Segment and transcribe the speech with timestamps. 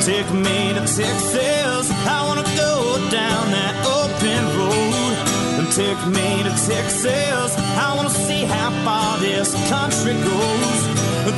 [0.00, 1.90] Take me to Texas.
[2.08, 5.14] I wanna go down that open road.
[5.58, 7.54] And take me to Texas.
[7.76, 10.80] I wanna see how far this country goes.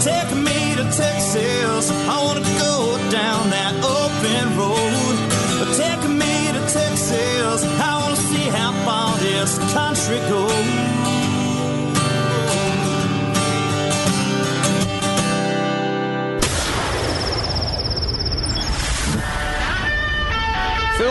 [0.04, 1.90] Take me to Texas.
[1.90, 5.16] I wanna go down that open road.
[5.76, 7.64] Take me to Texas.
[7.64, 11.01] I wanna see how far this country goes.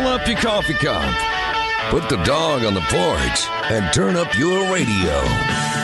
[0.01, 1.13] Fill up your coffee cup.
[1.91, 5.21] Put the dog on the porch and turn up your radio.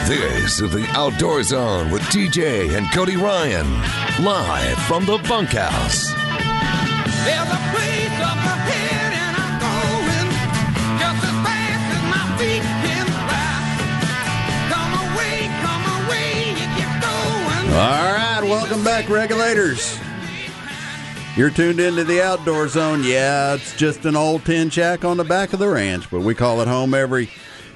[0.07, 3.71] This is the Outdoor Zone with TJ and Cody Ryan,
[4.25, 6.07] live from the bunkhouse.
[6.07, 10.29] There's a place up ahead and I'm going
[10.97, 13.69] just as fast as my feet can fly.
[14.73, 17.69] Come away, come away, if you're going.
[17.77, 19.99] All right, welcome back, regulators.
[21.38, 23.03] You're tuned into the Outdoor Zone.
[23.03, 26.33] Yeah, it's just an old tin shack on the back of the ranch, but we
[26.33, 27.30] call it home every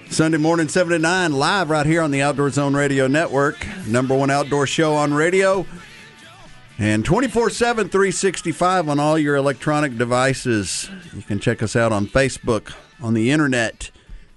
[0.10, 4.18] Sunday morning, 7 to 9, live right here on the Outdoor Zone Radio Network, number
[4.18, 5.68] one outdoor show on radio,
[6.80, 10.90] and 24 7, 365 on all your electronic devices.
[11.16, 13.92] You can check us out on Facebook, on the internet,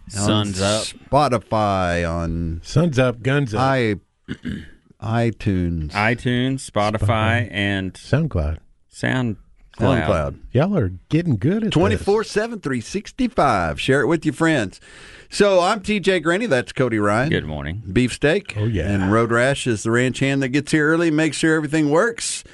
[0.06, 0.84] Sun's on up.
[0.84, 3.62] Spotify, on Sun's up, guns up.
[3.62, 3.94] i
[5.00, 8.58] iTunes, iTunes, Spotify, and SoundCloud.
[8.94, 9.36] SoundCloud.
[9.78, 10.38] SoundCloud.
[10.52, 13.80] Y'all are getting good at 24 7, 365.
[13.80, 14.80] Share it with your friends.
[15.28, 16.48] So I'm TJ Greaney.
[16.48, 17.30] That's Cody Ryan.
[17.30, 17.82] Good morning.
[17.92, 18.56] Beefsteak.
[18.56, 18.88] Oh, yeah.
[18.88, 22.44] And Road Rash is the ranch hand that gets here early, makes sure everything works.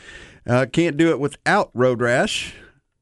[0.46, 2.54] Uh, can't do it without Road Rash.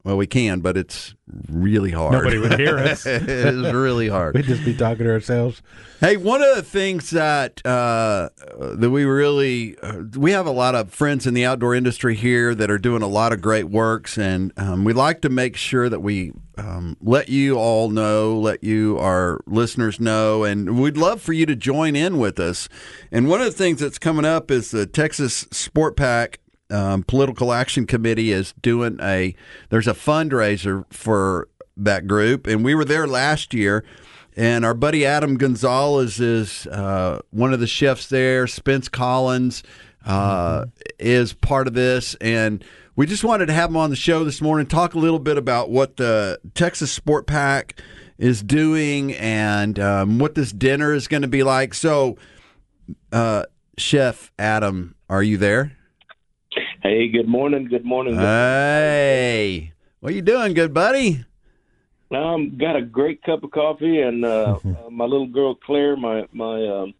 [0.05, 1.13] Well, we can, but it's
[1.49, 2.13] really hard.
[2.13, 3.05] Nobody would hear us.
[3.05, 4.33] it is really hard.
[4.33, 5.61] We'd just be talking to ourselves.
[5.99, 10.73] Hey, one of the things that uh, that we really uh, we have a lot
[10.73, 14.17] of friends in the outdoor industry here that are doing a lot of great works,
[14.17, 18.63] and um, we like to make sure that we um, let you all know, let
[18.63, 22.69] you our listeners know, and we'd love for you to join in with us.
[23.11, 27.51] And one of the things that's coming up is the Texas Sport PAC um, political
[27.51, 29.35] action committee is doing a
[29.69, 31.47] there's a fundraiser for
[31.77, 32.47] that group.
[32.47, 33.83] And we were there last year.
[34.35, 38.47] And our buddy adam gonzalez is uh, one of the chefs there.
[38.47, 39.63] Spence collins
[40.05, 40.65] uh,
[40.97, 42.15] is part of this.
[42.15, 42.63] And
[42.95, 45.37] we just wanted to have him on the show this morning talk a little bit
[45.37, 47.81] about what the Texas Sport PAC
[48.17, 51.73] is doing and um, what this dinner is going to be like.
[51.73, 52.17] So
[53.11, 53.43] uh,
[53.77, 55.78] chef adam are you there
[56.81, 57.67] Hey, good morning.
[57.67, 58.17] Good morning.
[58.17, 61.25] Uh, Hey, what are you doing, good buddy?
[62.11, 66.25] um, got a great cup of coffee, and uh, uh, my little girl Claire, my
[66.31, 66.93] my um,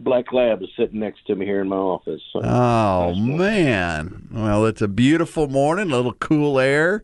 [0.00, 2.20] black lab, is sitting next to me here in my office.
[2.32, 7.02] So, Oh nice man, well, it's a beautiful morning, a little cool air,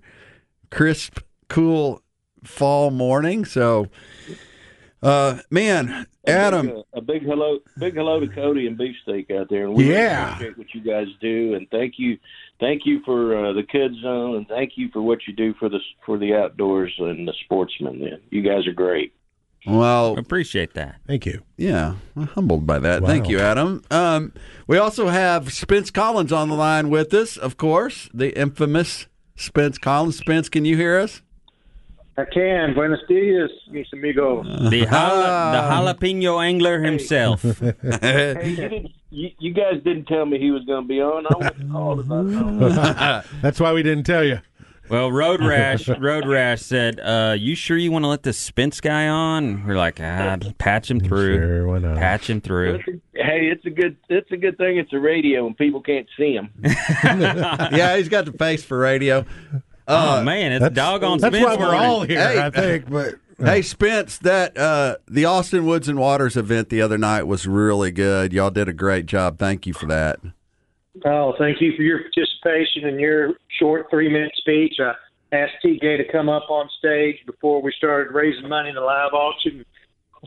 [0.71, 1.19] crisp,
[1.49, 2.03] cool
[2.45, 3.45] fall morning.
[3.47, 3.87] So,
[5.03, 9.31] uh, man, A Adam, big, uh, a big hello, big hello to Cody and Beefsteak
[9.31, 10.35] out there, and we really Yeah.
[10.35, 12.19] appreciate what you guys do, and thank you,
[12.61, 15.69] thank you for uh, the kids zone, and thank you for what you do for
[15.69, 17.99] the for the outdoors and the sportsmen.
[18.01, 19.13] Man, you guys are great.
[19.67, 20.97] well, Appreciate that.
[21.07, 21.43] Thank you.
[21.57, 23.03] yeah, I'm humbled by that.
[23.03, 23.09] Wow.
[23.09, 23.83] Thank you, Adam.
[23.91, 24.33] Um,
[24.67, 29.79] we also have Spence Collins on the line with us, of course, the infamous Spence
[29.79, 30.19] Collins.
[30.19, 31.23] Spence, can you hear us?
[32.17, 32.75] I can.
[32.75, 34.45] Buenos dias, mis amigos.
[34.71, 37.43] The, jala, the jalapeno angler himself.
[38.03, 41.27] Hey, you, didn't, you, you guys didn't tell me he was going to be on.
[41.27, 43.23] I would have called if I.
[43.43, 44.41] That's why we didn't tell you.
[44.89, 48.81] Well, Road Rash, Road Rash said, uh, "You sure you want to let this Spence
[48.81, 51.97] guy on?" We're like, ah, patch him through, Sure, why not?
[51.97, 52.81] patch him through.
[53.15, 56.35] Hey, it's a good it's a good thing it's a radio and people can't see
[56.35, 56.51] him.
[56.63, 59.25] yeah, he's got the face for radio.
[59.93, 61.91] Oh man, it's That's, doggone that's Spence why we're morning.
[61.91, 62.41] all here, Hey.
[62.41, 62.91] I think.
[62.91, 67.47] But Hey Spence, that uh, the Austin Woods and Waters event the other night was
[67.47, 68.33] really good.
[68.33, 69.39] Y'all did a great job.
[69.39, 70.21] Thank you for that.
[71.05, 74.75] Oh, thank you for your participation in your short three minute speech.
[74.79, 74.93] I
[75.35, 79.13] asked TJ to come up on stage before we started raising money in the live
[79.13, 79.65] auction.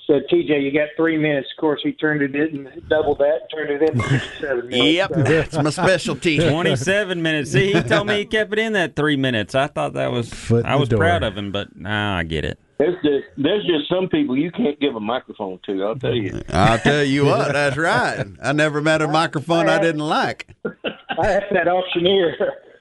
[0.07, 1.47] I said, TJ, you got three minutes.
[1.55, 4.93] Of course, he turned it in, doubled that, and turned it in 57 minutes.
[4.93, 6.37] Yep, that's my specialty.
[6.37, 7.51] Twenty-seven minutes.
[7.51, 9.55] See, he told me he kept it in that three minutes.
[9.55, 10.31] I thought that was.
[10.33, 10.99] Foot I was door.
[10.99, 12.59] proud of him, but nah, I get it.
[12.77, 15.83] There's just, there's just some people you can't give a microphone to.
[15.83, 16.41] I'll tell you.
[16.49, 18.25] I'll tell you what, that's right.
[18.43, 20.49] I never met a microphone I didn't like.
[20.65, 22.35] I asked that auctioneer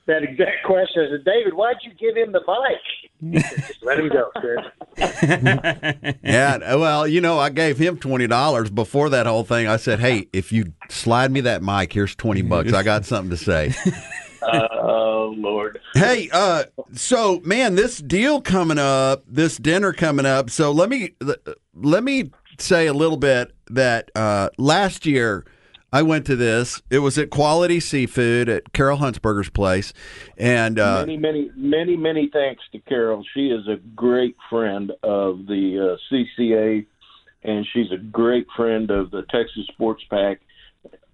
[0.06, 1.02] that exact question.
[1.06, 3.03] I said, David, why'd you give him the mic?
[3.32, 4.60] He said, Just let him go, Chris.
[6.22, 9.66] Yeah, well, you know, I gave him twenty dollars before that whole thing.
[9.66, 12.72] I said, "Hey, if you slide me that mic, here's twenty bucks.
[12.72, 13.74] I got something to say."
[14.46, 15.80] Oh Lord.
[15.94, 20.50] Hey, uh, so man, this deal coming up, this dinner coming up.
[20.50, 21.14] So let me
[21.74, 25.46] let me say a little bit that uh, last year
[25.94, 26.82] I went to this.
[26.90, 29.92] It was at Quality Seafood at Carol Huntsberger's place,
[30.36, 33.22] and uh, many, many, many, many thanks to Carol.
[33.32, 36.84] She is a great friend of the uh, CCA,
[37.44, 40.40] and she's a great friend of the Texas Sports PAC.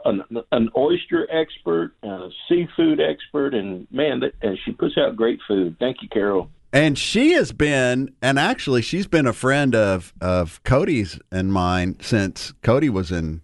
[0.06, 5.41] An, an oyster expert, a seafood expert, and man, that, and she puts out great
[5.47, 5.77] food.
[5.79, 6.49] Thank you, Carol.
[6.73, 11.97] And she has been, and actually, she's been a friend of of Cody's and mine
[12.00, 13.43] since Cody was in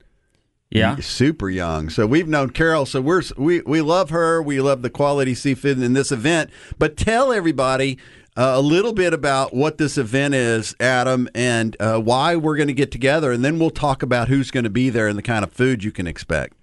[0.77, 0.97] Yeah.
[0.97, 1.89] super young.
[1.89, 2.87] So we've known Carol.
[2.87, 4.43] So we're we we love her.
[4.43, 6.51] We love the quality seafood in this event.
[6.79, 7.99] But tell everybody
[8.37, 12.69] uh, a little bit about what this event is, Adam, and uh, why we're going
[12.69, 15.23] to get together, and then we'll talk about who's going to be there and the
[15.23, 16.55] kind of food you can expect.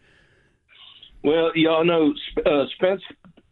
[1.23, 2.13] Well, y'all know
[2.45, 3.01] uh, Spence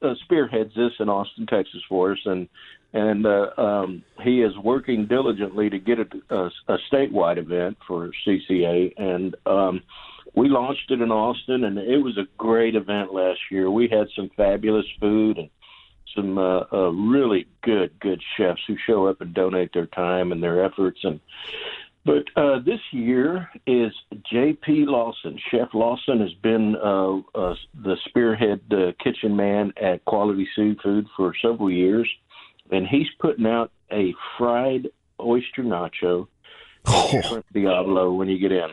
[0.02, 2.48] uh, spearheads this in Austin, Texas, for us, and
[2.94, 8.12] and uh, um, he is working diligently to get a, a, a statewide event for
[8.28, 9.82] CCA, and um,
[10.36, 13.70] we launched it in Austin, and it was a great event last year.
[13.70, 15.50] We had some fabulous food and
[16.16, 20.42] some uh, uh, really good, good chefs who show up and donate their time and
[20.42, 21.20] their efforts, and
[22.04, 23.92] but uh, this year is
[24.32, 24.86] J.P.
[24.88, 25.38] Lawson.
[25.52, 31.34] Chef Lawson has been uh, uh, the spearhead uh, kitchen man at Quality Seafood for
[31.42, 32.10] several years,
[32.72, 34.88] and he's putting out a fried
[35.20, 36.28] oyster nacho,
[37.28, 38.70] shrimp Diablo when you get in.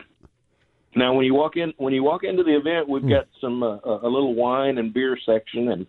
[0.95, 3.77] Now, when you walk in, when you walk into the event, we've got some uh,
[3.77, 5.87] a little wine and beer section, and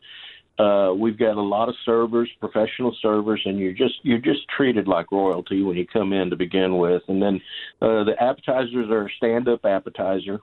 [0.59, 4.87] uh, we've got a lot of servers, professional servers, and you're just you're just treated
[4.87, 7.03] like royalty when you come in to begin with.
[7.09, 7.41] And then
[7.81, 10.41] uh, the appetizers are a stand-up appetizer,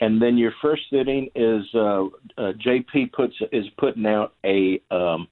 [0.00, 2.04] and then your first sitting is uh,
[2.38, 5.28] uh, JP puts is putting out a um,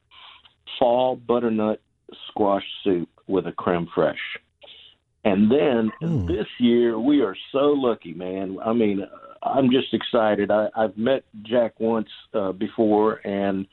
[0.79, 1.81] fall butternut
[2.29, 4.17] squash soup with a creme fraiche.
[5.25, 5.93] And then
[6.27, 8.59] this year we are so lucky, man.
[8.65, 9.07] I mean,
[9.43, 10.51] I'm just excited.
[10.51, 13.67] I, I've met Jack once uh, before, and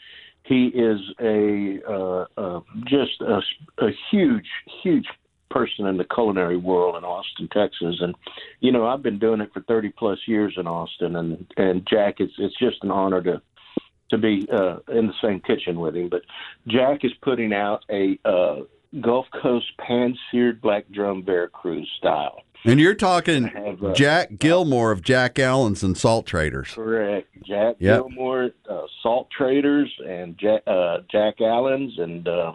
[0.44, 3.42] he is a uh, uh, just a,
[3.80, 4.48] a huge,
[4.84, 5.06] huge
[5.50, 7.98] person in the culinary world in Austin, Texas.
[8.00, 8.16] And
[8.60, 12.16] you know, I've been doing it for 30 plus years in Austin, and and Jack,
[12.20, 13.42] it's it's just an honor to
[14.10, 16.10] to be uh, in the same kitchen with him.
[16.10, 16.24] But
[16.68, 18.62] Jack is putting out a uh,
[19.02, 22.42] Gulf Coast pan seared black drum Veracruz style.
[22.66, 26.72] And you're talking have, uh, Jack Gilmore of Jack Allen's and Salt Traders.
[26.74, 27.28] Correct.
[27.46, 28.02] Jack Yep.
[28.02, 32.52] Gilmore, uh, Salt Traders, and Jack, uh, Jack Allen's, and uh,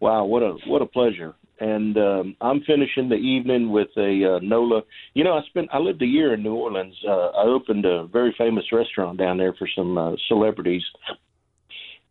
[0.00, 1.34] wow, what a what a pleasure!
[1.60, 4.82] And um, I'm finishing the evening with a uh, Nola.
[5.14, 6.94] You know, I spent I lived a year in New Orleans.
[7.06, 10.84] Uh, I opened a very famous restaurant down there for some uh, celebrities,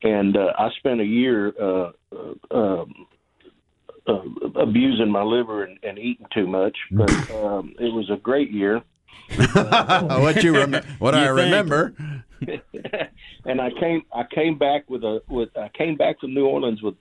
[0.02, 2.94] and uh, I spent a year uh, uh, um,
[4.08, 4.22] uh,
[4.56, 6.78] abusing my liver and, and eating too much.
[6.92, 8.82] But um, it was a great year.
[9.54, 11.38] what you rem- what I think.
[11.38, 11.94] remember.
[13.46, 16.82] and I came I came back with a with I came back from New Orleans
[16.82, 16.96] with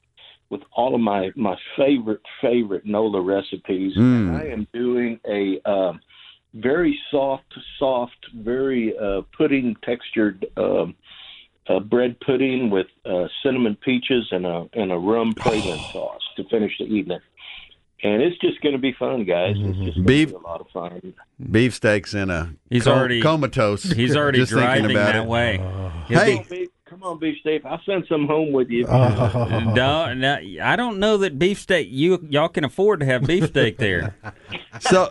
[0.50, 3.92] with all of my my favorite favorite Nola recipes.
[3.96, 6.00] And I am doing a um,
[6.54, 10.94] very soft soft very uh, pudding textured um,
[11.68, 16.44] uh, bread pudding with uh, cinnamon peaches and a and a rum praline sauce to
[16.48, 17.20] finish the evening.
[18.02, 19.56] And it's just going to be fun, guys.
[19.58, 21.14] It's just Beef- be a lot of fun.
[21.50, 23.82] Beefsteaks in a He's co- already- comatose.
[23.84, 25.26] He's already Just thinking driving about that it.
[25.26, 25.56] way.
[26.06, 27.64] Hey, Beef, come on, beef steak.
[27.64, 28.84] I'll send some home with you.
[28.86, 31.88] No, no, I don't know that beefsteak.
[31.90, 34.14] You y'all can afford to have beefsteak there.
[34.80, 35.10] so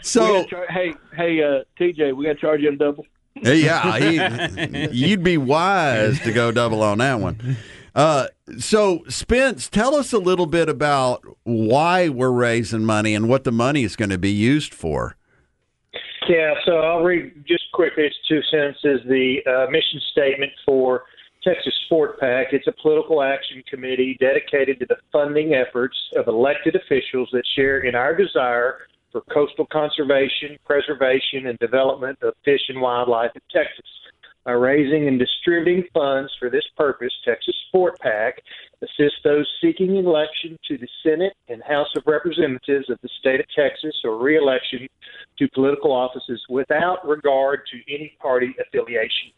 [0.00, 3.04] so gotta char- hey, hey, uh, TJ, we got to charge you a double.
[3.42, 7.56] Yeah, he, you'd be wise to go double on that one.
[7.94, 8.26] Uh,
[8.58, 13.52] so Spence, tell us a little bit about why we're raising money and what the
[13.52, 15.16] money is going to be used for.
[16.28, 18.04] Yeah, so I'll read just quickly.
[18.04, 19.00] It's two sentences.
[19.08, 21.04] The uh, mission statement for
[21.42, 22.48] Texas Sport PAC.
[22.52, 27.80] It's a political action committee dedicated to the funding efforts of elected officials that share
[27.80, 28.78] in our desire
[29.16, 33.86] for coastal conservation, preservation, and development of fish and wildlife in Texas.
[34.44, 38.42] By raising and distributing funds for this purpose, Texas Sport PAC
[38.82, 43.46] assists those seeking election to the Senate and House of Representatives of the state of
[43.56, 44.86] Texas or reelection
[45.38, 49.32] to political offices without regard to any party affiliation.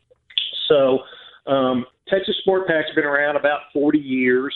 [0.69, 0.99] So,
[1.47, 4.55] um, Texas Sport PAC's been around about 40 years.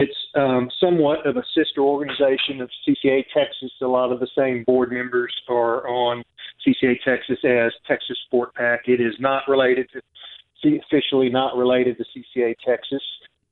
[0.00, 3.72] It's um, somewhat of a sister organization of CCA Texas.
[3.82, 6.22] A lot of the same board members are on
[6.64, 8.82] CCA Texas as Texas Sport PAC.
[8.86, 13.02] It is not related to, officially not related to CCA Texas,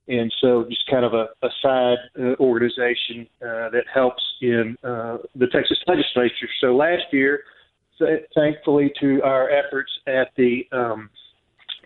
[0.07, 5.17] and so just kind of a, a side uh, organization uh, that helps in uh,
[5.35, 6.47] the Texas legislature.
[6.61, 7.41] So last year,
[7.99, 11.09] th- thankfully to our efforts at the um,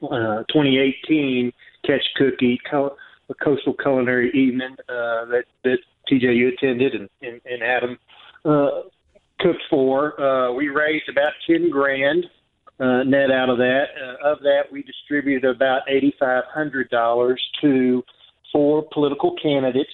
[0.03, 1.51] uh, 2018
[1.84, 2.96] Catch Cookie Co-
[3.35, 5.77] Coastal Culinary Evening uh, that that
[6.11, 7.97] TJU attended and, and, and Adam
[8.45, 8.81] uh,
[9.39, 10.19] cooked for.
[10.19, 12.25] Uh, we raised about ten grand
[12.79, 13.85] uh, net out of that.
[14.01, 18.03] Uh, of that, we distributed about eighty five hundred dollars to
[18.51, 19.91] four political candidates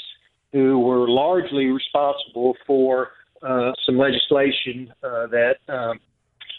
[0.51, 3.09] who were largely responsible for
[3.43, 5.99] uh, some legislation uh, that um,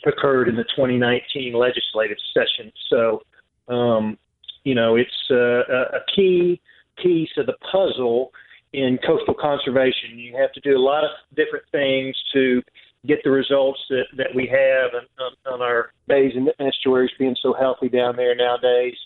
[0.06, 2.72] occurred in the 2019 legislative session.
[2.88, 3.22] So,
[3.68, 4.18] um,
[4.64, 6.60] you know, it's uh, a a key
[7.02, 8.32] piece of the puzzle
[8.72, 10.18] in coastal conservation.
[10.18, 12.62] You have to do a lot of different things to
[13.06, 17.36] get the results that, that we have on, on, on our bays and estuaries being
[17.40, 18.96] so healthy down there nowadays.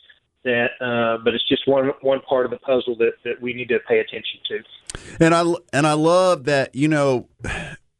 [0.45, 3.69] That, uh, but it's just one one part of the puzzle that, that we need
[3.69, 5.25] to pay attention to.
[5.25, 7.29] And I and I love that you know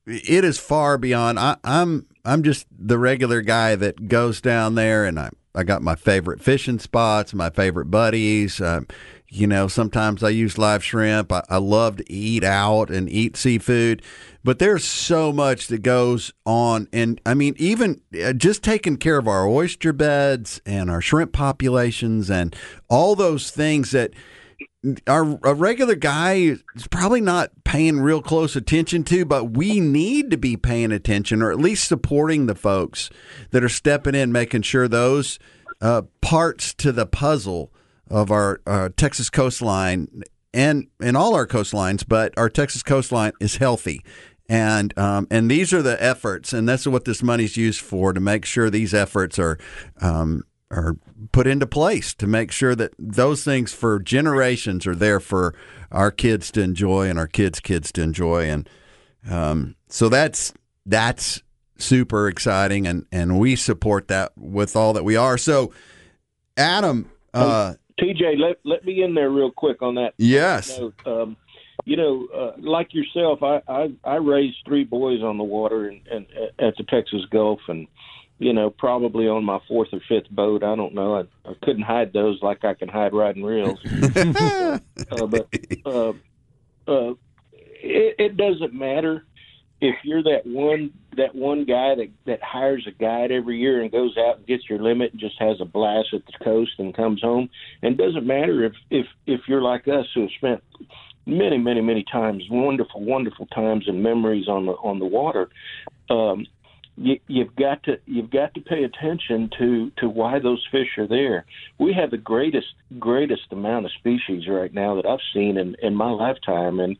[0.07, 1.39] it is far beyond.
[1.39, 5.83] I, I'm I'm just the regular guy that goes down there, and I I got
[5.83, 8.61] my favorite fishing spots, my favorite buddies.
[8.61, 8.87] Um,
[9.29, 11.33] you know, sometimes I use live shrimp.
[11.33, 14.03] I, I love to eat out and eat seafood,
[14.45, 16.89] but there's so much that goes on.
[16.93, 21.33] And I mean, even uh, just taking care of our oyster beds and our shrimp
[21.33, 22.55] populations and
[22.89, 24.13] all those things that
[25.07, 26.35] our a regular guy
[26.75, 31.43] is probably not paying real close attention to, but we need to be paying attention
[31.43, 33.11] or at least supporting the folks
[33.51, 35.39] that are stepping in, making sure those
[35.81, 37.73] uh, parts to the puzzle
[38.11, 38.61] of our
[38.97, 40.25] Texas coastline
[40.55, 44.05] and and all our coastlines, but our Texas coastline is healthy.
[44.49, 48.21] And um, and these are the efforts, and that's what this money's used for to
[48.21, 49.59] make sure these efforts are
[50.01, 50.97] um, are
[51.31, 55.55] put into place to make sure that those things for generations are there for
[55.91, 58.49] our kids to enjoy and our kids' kids to enjoy.
[58.49, 58.69] And
[59.31, 60.53] um, so that's
[60.87, 61.43] that's
[61.77, 65.39] super exciting, and and we support that with all that we are.
[65.39, 65.73] So,
[66.57, 67.11] Adam.
[67.35, 70.15] Uh, TJ, let let me in there real quick on that.
[70.17, 70.81] Yes.
[71.07, 71.37] Um,
[71.85, 76.07] you know, uh, like yourself, I, I I raised three boys on the water and,
[76.09, 76.27] and
[76.59, 77.87] at the Texas Gulf, and
[78.39, 80.63] you know, probably on my fourth or fifth boat.
[80.63, 81.17] I don't know.
[81.17, 83.79] I, I couldn't hide those like I can hide riding reels.
[84.17, 84.79] uh,
[85.27, 85.49] but
[85.87, 86.11] uh,
[86.89, 87.15] uh,
[87.53, 89.25] it, it doesn't matter
[89.81, 93.91] if you're that one that one guy that that hires a guide every year and
[93.91, 96.95] goes out and gets your limit and just has a blast at the coast and
[96.95, 97.51] comes home.
[97.83, 100.65] And it doesn't matter if if if you're like us who have spent
[101.27, 105.51] many many many times wonderful wonderful times and memories on the on the water.
[106.09, 106.47] Um,
[107.03, 111.09] you, you've got to you've got to pay attention to to why those fish are
[111.09, 111.45] there.
[111.79, 115.95] We have the greatest greatest amount of species right now that I've seen in in
[115.95, 116.97] my lifetime, and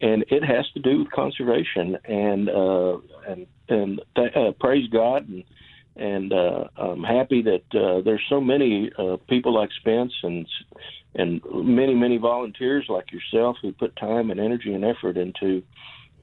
[0.00, 5.28] and it has to do with conservation and uh, and and th- uh, praise God
[5.28, 5.44] and
[5.96, 10.46] and uh, I'm happy that uh, there's so many uh, people like Spence and
[11.14, 15.62] and many many volunteers like yourself who put time and energy and effort into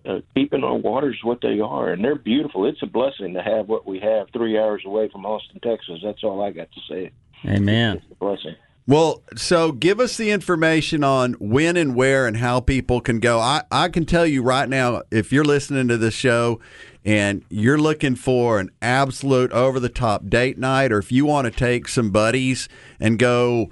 [0.06, 2.66] uh, keeping our waters what they are, and they're beautiful.
[2.66, 6.00] It's a blessing to have what we have three hours away from Austin, Texas.
[6.04, 7.12] That's all I got to say.
[7.46, 7.98] Amen.
[7.98, 8.56] It's a blessing.
[8.88, 13.40] Well, so give us the information on when and where and how people can go.
[13.40, 16.60] I, I can tell you right now, if you're listening to this show
[17.06, 21.46] and you're looking for an absolute over the top date night, or if you want
[21.46, 22.68] to take some buddies
[23.00, 23.70] and go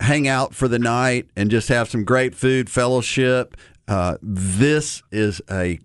[0.00, 3.56] hang out for the night and just have some great food, fellowship,
[3.88, 5.78] uh, this is a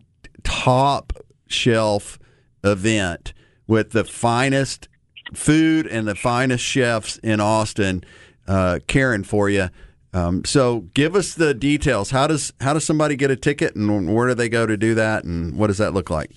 [0.43, 1.13] top
[1.47, 2.19] shelf
[2.63, 3.33] event
[3.67, 4.87] with the finest
[5.33, 8.03] food and the finest chefs in Austin
[8.47, 9.69] uh, caring for you.
[10.13, 12.11] Um, so give us the details.
[12.11, 14.95] How does how does somebody get a ticket, and where do they go to do
[14.95, 16.31] that, and what does that look like?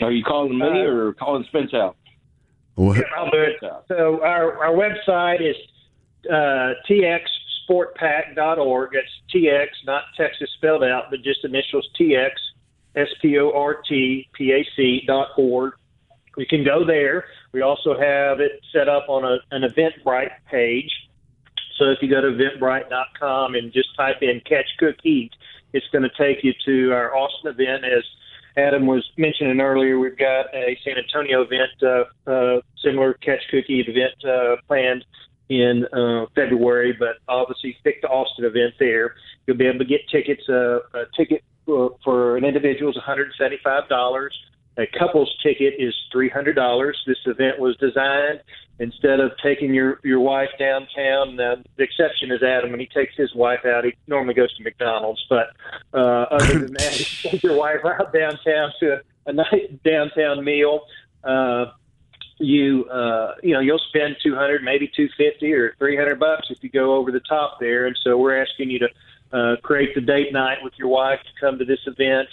[0.00, 1.96] Are you calling me or calling Spence out?
[2.74, 3.56] What- I'll do it.
[3.88, 5.56] So our, our website is
[6.32, 6.72] uh,
[7.68, 8.90] txsportpac.org.
[8.92, 12.30] That's TX, not Texas spelled out, but just initials TX,
[12.94, 15.74] S P O R T P A C dot org.
[16.36, 17.24] you can go there.
[17.52, 20.90] We also have it set up on a, an Eventbrite page.
[21.78, 25.32] So if you go to eventbrite.com and just type in Catch Cook Eat,
[25.72, 27.84] it's going to take you to our Austin event.
[27.84, 28.04] As
[28.56, 33.64] Adam was mentioning earlier, we've got a San Antonio event, uh, uh, similar Catch Cook
[33.68, 35.04] Eat event uh, planned
[35.52, 39.14] in uh, February, but obviously pick the Austin event there.
[39.46, 40.42] You'll be able to get tickets.
[40.48, 44.28] Uh, a ticket for, for an individual is $175.
[44.78, 46.92] A couple's ticket is $300.
[47.06, 48.40] This event was designed
[48.78, 51.38] instead of taking your your wife downtown.
[51.38, 53.84] Uh, the exception is Adam, and he takes his wife out.
[53.84, 55.48] He normally goes to McDonald's, but
[55.92, 60.42] uh, other than that, you take your wife out downtown to a, a nice downtown
[60.42, 60.86] meal.
[61.22, 61.66] Uh,
[62.42, 66.48] you uh, you know you'll spend two hundred, maybe two fifty or three hundred bucks
[66.50, 67.86] if you go over the top there.
[67.86, 68.88] And so we're asking you to
[69.32, 72.28] uh, create the date night with your wife to come to this event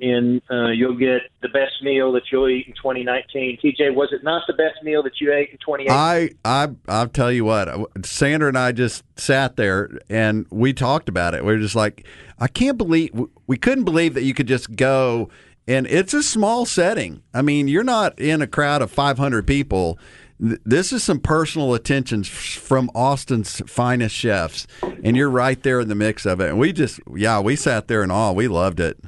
[0.00, 3.58] and uh, you'll get the best meal that you'll eat in 2019.
[3.62, 5.90] TJ, was it not the best meal that you ate in 2018?
[5.90, 7.68] I I I'll tell you what,
[8.04, 11.44] Sandra and I just sat there and we talked about it.
[11.44, 12.06] We were just like,
[12.38, 13.10] I can't believe
[13.46, 15.30] we couldn't believe that you could just go
[15.66, 17.22] and it's a small setting.
[17.32, 19.98] I mean, you're not in a crowd of 500 people.
[20.38, 25.94] This is some personal attentions from Austin's finest chefs, and you're right there in the
[25.94, 26.50] mix of it.
[26.50, 28.32] And we just, yeah, we sat there in awe.
[28.32, 28.98] We loved it.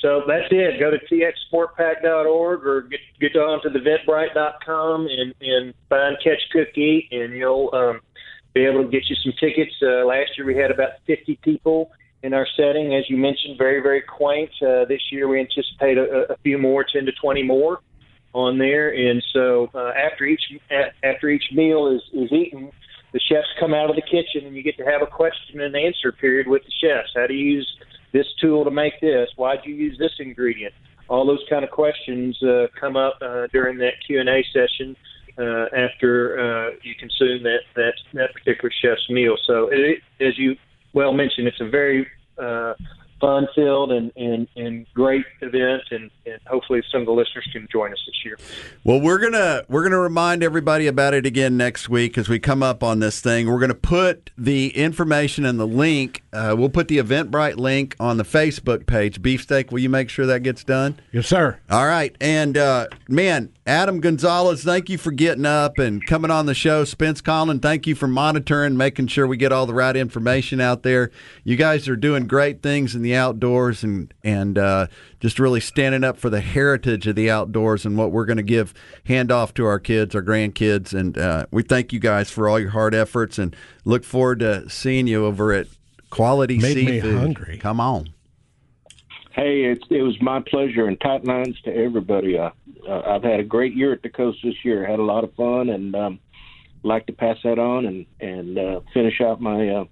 [0.00, 0.78] So that's it.
[0.78, 7.08] Go to txsportpac.org or get get on to theventbrite.com and and find Catch Cook Eat,
[7.10, 8.00] and you'll um,
[8.54, 9.74] be able to get you some tickets.
[9.82, 11.90] Uh, last year we had about 50 people
[12.22, 14.50] in our setting, as you mentioned, very very quaint.
[14.60, 17.80] Uh, this year we anticipate a, a few more, 10 to 20 more
[18.34, 18.90] on there.
[18.90, 20.42] And so uh, after each
[21.02, 22.70] after each meal is is eaten,
[23.12, 25.74] the chefs come out of the kitchen and you get to have a question and
[25.74, 27.10] answer period with the chefs.
[27.14, 27.78] How do you use
[28.12, 29.28] this tool to make this?
[29.36, 30.74] Why'd you use this ingredient?
[31.08, 34.94] All those kind of questions uh, come up uh, during that Q and A session
[35.38, 39.36] uh, after uh, you consume that, that that particular chef's meal.
[39.46, 40.56] So, it, as you
[40.92, 42.06] well mentioned, it's a very
[42.38, 42.74] uh,
[43.20, 47.92] fun-filled and, and, and great event, and, and hopefully some of the listeners can join
[47.92, 48.38] us this year.
[48.84, 52.62] Well, we're gonna we're gonna remind everybody about it again next week as we come
[52.62, 53.48] up on this thing.
[53.48, 56.22] We're gonna put the information and the link.
[56.32, 59.20] Uh, we'll put the Eventbrite link on the Facebook page.
[59.20, 61.00] Beefsteak, will you make sure that gets done?
[61.10, 61.58] Yes, sir.
[61.70, 66.46] All right, and uh, man, Adam Gonzalez, thank you for getting up and coming on
[66.46, 66.84] the show.
[66.84, 70.84] Spence Collin, thank you for monitoring, making sure we get all the right information out
[70.84, 71.10] there.
[71.44, 74.86] You guys are doing great things in the outdoors and and uh,
[75.20, 78.42] just really standing up for the heritage of the outdoors and what we're going to
[78.42, 78.72] give
[79.04, 82.58] hand off to our kids, our grandkids, and uh, we thank you guys for all
[82.58, 83.54] your hard efforts and
[83.84, 85.66] look forward to seeing you over at
[86.08, 87.58] Quality Made me hungry.
[87.58, 88.08] Come on.
[89.32, 92.38] Hey, it, it was my pleasure, and tight lines to everybody.
[92.38, 92.50] Uh,
[92.86, 94.86] uh, I've had a great year at the coast this year.
[94.86, 96.20] Had a lot of fun, and um,
[96.82, 99.84] like to pass that on and and uh, finish out my uh,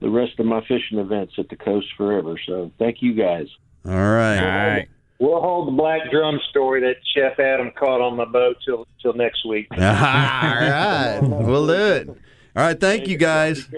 [0.00, 2.38] the rest of my fishing events at the coast forever.
[2.46, 3.46] So thank you guys.
[3.84, 4.38] All right.
[4.38, 4.88] All right.
[5.18, 9.14] We'll hold the black drum story that Chef Adam caught on my boat till till
[9.14, 9.68] next week.
[9.72, 11.20] All right.
[11.22, 12.08] We'll do it.
[12.08, 12.16] All
[12.54, 12.78] right.
[12.78, 13.68] Thank you guys.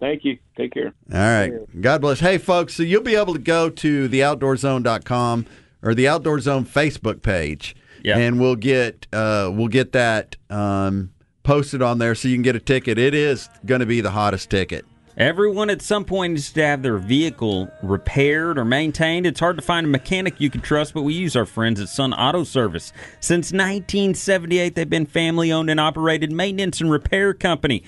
[0.00, 0.38] Thank you.
[0.56, 0.92] Take care.
[1.12, 1.52] All right.
[1.80, 2.20] God bless.
[2.20, 5.46] Hey, folks, so you'll be able to go to theoutdoorzone.com
[5.84, 8.18] or the Outdoor Zone Facebook page, Yeah.
[8.18, 11.10] and we'll get uh, we'll get that um,
[11.44, 12.98] posted on there so you can get a ticket.
[12.98, 14.84] It is going to be the hottest ticket.
[15.16, 19.26] Everyone at some point needs to have their vehicle repaired or maintained.
[19.26, 21.88] It's hard to find a mechanic you can trust, but we use our friends at
[21.88, 22.92] Sun Auto Service.
[23.20, 27.84] Since 1978, they've been family owned and operated maintenance and repair company.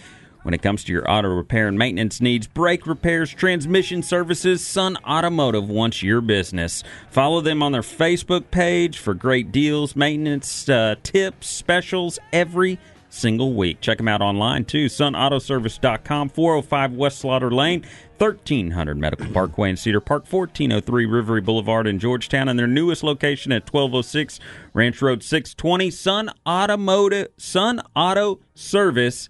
[0.46, 4.96] When it comes to your auto repair and maintenance needs, brake repairs, transmission services, Sun
[4.98, 6.84] Automotive wants your business.
[7.10, 12.78] Follow them on their Facebook page for great deals, maintenance uh, tips, specials every
[13.08, 13.80] single week.
[13.80, 14.86] Check them out online too.
[14.86, 17.84] SunAutoservice.com, 405 West Slaughter Lane,
[18.18, 23.50] 1300 Medical Parkway in Cedar Park, 1403 Rivery Boulevard in Georgetown, and their newest location
[23.50, 24.38] at 1206
[24.74, 25.90] Ranch Road 620.
[25.90, 29.28] Sun Automotive, Sun Auto Service.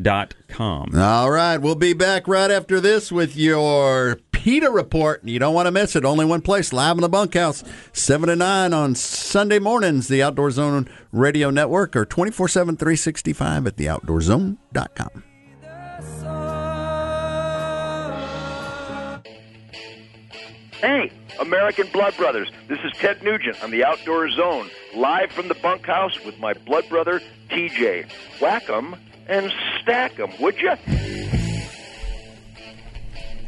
[0.00, 0.90] Dot com.
[0.96, 1.58] All right.
[1.58, 5.22] We'll be back right after this with your PETA report.
[5.22, 6.04] You don't want to miss it.
[6.04, 10.50] Only one place, live in the bunkhouse, 7 to 9 on Sunday mornings, the Outdoor
[10.50, 15.22] Zone Radio Network, or 24 7, 365 at theoutdoorzone.com.
[20.80, 22.50] Hey, American Blood Brothers.
[22.66, 26.88] This is Ted Nugent on the Outdoor Zone, live from the bunkhouse with my blood
[26.88, 28.06] brother, TJ.
[28.40, 28.96] Whack 'em
[29.32, 30.74] and stack them, would you?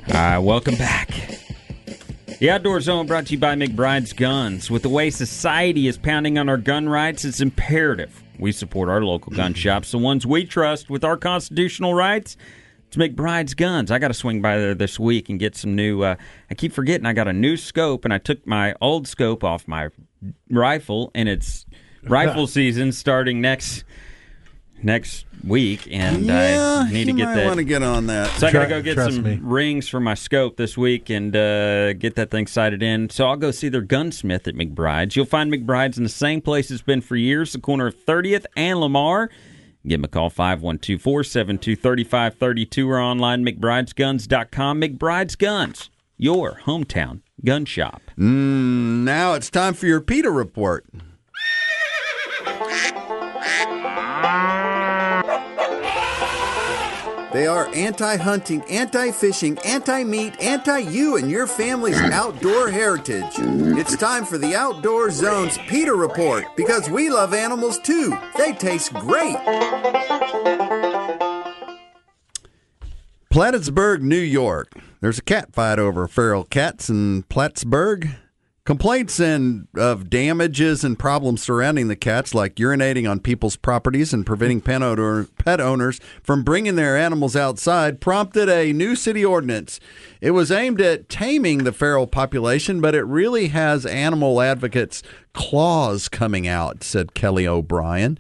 [0.09, 1.11] Uh, welcome back.
[2.39, 4.71] The Outdoor Zone brought to you by McBride's Guns.
[4.71, 9.03] With the way society is pounding on our gun rights, it's imperative we support our
[9.03, 12.37] local gun shops, the ones we trust with our constitutional rights.
[12.89, 13.91] It's McBride's Guns.
[13.91, 16.03] I got to swing by there this week and get some new.
[16.03, 16.17] Uh,
[16.51, 19.69] I keep forgetting I got a new scope, and I took my old scope off
[19.69, 19.91] my
[20.51, 21.67] rifle, and it's
[22.05, 23.85] rifle season starting next
[24.83, 27.47] next week, and yeah, I need to you get might that.
[27.47, 28.29] want to get on that.
[28.39, 29.39] So I gotta go get trust some me.
[29.43, 33.11] rings for my scope this week and uh, get that thing sighted in.
[33.11, 35.17] So I'll go see their gunsmith at McBride's.
[35.17, 38.47] You'll find McBride's in the same place it's been for years, the corner of 30th
[38.57, 39.31] and Lamar.
[39.87, 44.81] Give them a call, 512-472-3532 or online McBride'sGuns.com.
[44.81, 48.01] McBride's Guns, your hometown gun shop.
[48.19, 50.87] Mm, now it's time for your PETA report.
[57.35, 62.13] They are anti hunting, anti fishing, anti meat, anti you and your family's mm.
[62.13, 63.33] outdoor heritage.
[63.37, 68.17] It's time for the Outdoor Zone's PETA report because we love animals too.
[68.39, 69.35] They taste great.
[73.31, 74.73] Plattsburgh, New York.
[75.01, 78.11] There's a cat fight over feral cats in Plattsburgh.
[78.67, 84.25] Complaints and of damages and problems surrounding the cats, like urinating on people's properties and
[84.25, 84.81] preventing pet,
[85.37, 89.81] pet owners from bringing their animals outside, prompted a new city ordinance.
[90.23, 95.03] It was aimed at taming the feral population, but it really has animal advocates'
[95.35, 98.17] claws coming out, said Kelly O'Brien.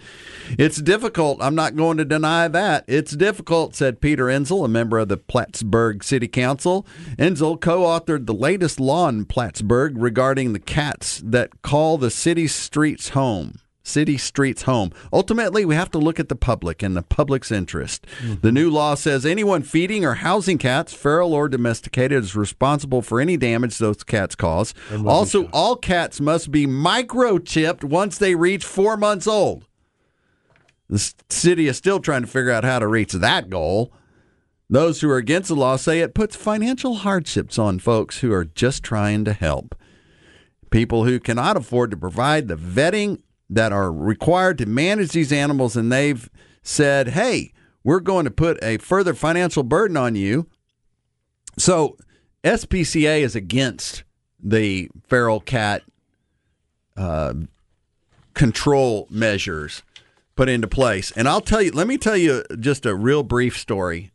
[0.58, 1.38] It's difficult.
[1.40, 2.84] I'm not going to deny that.
[2.86, 6.84] It's difficult, said Peter Ensel, a member of the Plattsburgh City Council.
[7.16, 12.46] Ensel co authored the latest law in Plattsburgh regarding the cats that call the city
[12.46, 13.58] streets home.
[13.86, 14.92] City streets home.
[15.12, 18.06] Ultimately, we have to look at the public and the public's interest.
[18.40, 23.20] The new law says anyone feeding or housing cats, feral or domesticated, is responsible for
[23.20, 24.72] any damage those cats cause.
[25.06, 29.66] Also, all cats must be microchipped once they reach four months old.
[30.88, 33.92] The city is still trying to figure out how to reach that goal.
[34.70, 38.46] Those who are against the law say it puts financial hardships on folks who are
[38.46, 39.74] just trying to help.
[40.74, 45.76] People who cannot afford to provide the vetting that are required to manage these animals,
[45.76, 46.28] and they've
[46.64, 47.52] said, hey,
[47.84, 50.48] we're going to put a further financial burden on you.
[51.56, 51.96] So,
[52.42, 54.02] SPCA is against
[54.42, 55.82] the feral cat
[56.96, 57.34] uh,
[58.34, 59.84] control measures
[60.34, 61.12] put into place.
[61.12, 64.10] And I'll tell you, let me tell you just a real brief story.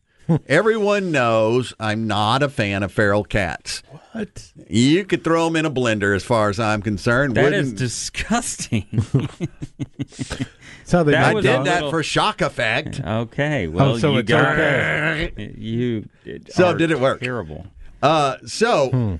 [0.48, 3.82] Everyone knows I'm not a fan of feral cats.
[4.12, 4.52] What?
[4.68, 7.36] You could throw them in a blender, as far as I'm concerned.
[7.36, 8.86] That is Wouldn't- disgusting.
[9.98, 11.66] That's how they That I make was a did dogs.
[11.70, 13.00] that little- for shock effect.
[13.00, 15.54] okay, well, so you it's got okay.
[15.58, 17.20] You it- So did it work?
[17.22, 17.68] Terrible.
[18.02, 19.16] Uh, so Hmm.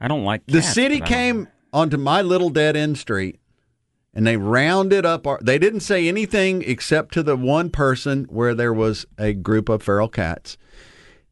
[0.00, 3.39] I don't like the city but I don't- came onto my little dead end street
[4.12, 8.54] and they rounded up our they didn't say anything except to the one person where
[8.54, 10.56] there was a group of feral cats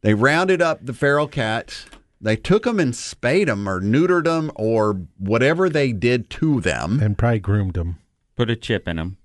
[0.01, 1.85] they rounded up the feral cats
[2.21, 6.99] they took them and spayed them or neutered them or whatever they did to them
[7.01, 7.97] and probably groomed them.
[8.35, 9.17] put a chip in them.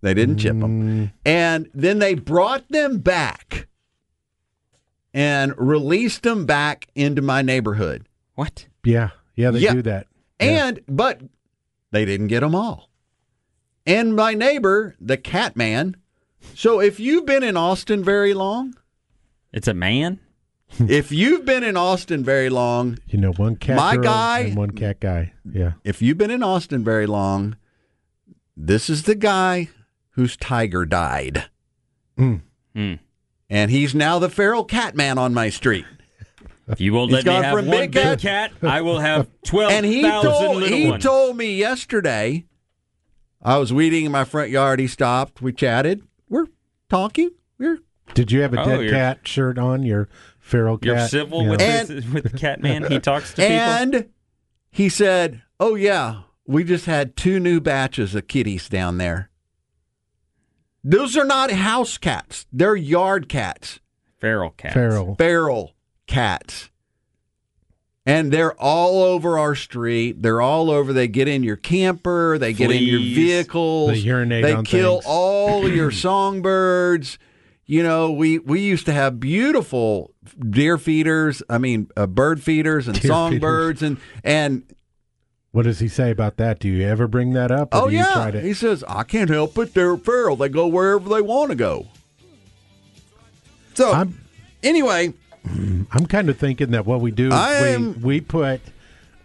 [0.00, 1.12] they didn't chip them mm.
[1.24, 3.68] and then they brought them back
[5.14, 8.66] and released them back into my neighborhood What?
[8.84, 9.74] Yeah, yeah, they Yeah.
[9.74, 10.06] do that.
[10.40, 11.20] And but
[11.92, 12.88] they didn't get them all.
[13.86, 15.96] And my neighbor, the cat man.
[16.54, 18.74] So if you've been in Austin very long,
[19.52, 20.20] It's a man.
[20.88, 24.56] if you've been in Austin very long, You know, one cat My girl guy- and
[24.56, 25.32] one cat guy.
[25.50, 25.72] Yeah.
[25.84, 27.56] if you've been in Austin very long,
[28.56, 29.68] this is the guy
[30.10, 31.46] whose tiger died.
[32.18, 32.42] Mm.
[32.74, 32.94] Hmm.
[33.50, 35.84] And he's now the feral cat man on my street.
[36.68, 38.80] If you will He's let me gone have from one big big cat- cat, I
[38.80, 41.02] will have twelve And he thousand told he ones.
[41.04, 42.46] told me yesterday.
[43.42, 44.78] I was weeding in my front yard.
[44.80, 45.42] He stopped.
[45.42, 46.02] We chatted.
[46.28, 46.46] We're
[46.88, 47.30] talking.
[47.58, 47.78] We're
[48.14, 49.82] Did you have a Oh, dead you're- cat shirt on?
[49.82, 50.86] Your feral cat?
[50.86, 51.50] You're civil Yeah.
[51.50, 52.84] with And- this, with the cat man.
[52.90, 53.52] He talks to people.
[53.56, 54.08] and
[54.70, 59.30] he said, "Oh yeah, we just had two new batches of kitties down there.
[60.84, 63.78] Those are not house cats; they're yard cats,
[64.18, 64.74] Feral cats.
[64.74, 65.14] feral.
[65.16, 65.74] feral
[66.06, 66.70] cats."
[68.04, 70.22] And they're all over our street.
[70.22, 70.92] They're all over.
[70.92, 72.36] They get in your camper.
[72.36, 73.14] They get in your Fleas.
[73.16, 73.90] vehicles.
[73.92, 75.04] They urinate They kill things.
[75.06, 77.18] all your songbirds.
[77.64, 80.12] You know, we we used to have beautiful
[80.50, 81.44] deer feeders.
[81.48, 84.64] I mean, uh, bird feeders and Deer songbirds and and
[85.52, 86.58] What does he say about that?
[86.58, 87.68] Do you ever bring that up?
[87.70, 89.74] Oh do you yeah, to- he says I can't help it.
[89.74, 90.34] They're feral.
[90.34, 91.86] They go wherever they want to go.
[93.74, 94.20] So I'm
[94.62, 98.60] anyway, I'm kind of thinking that what we do is I we, am- we put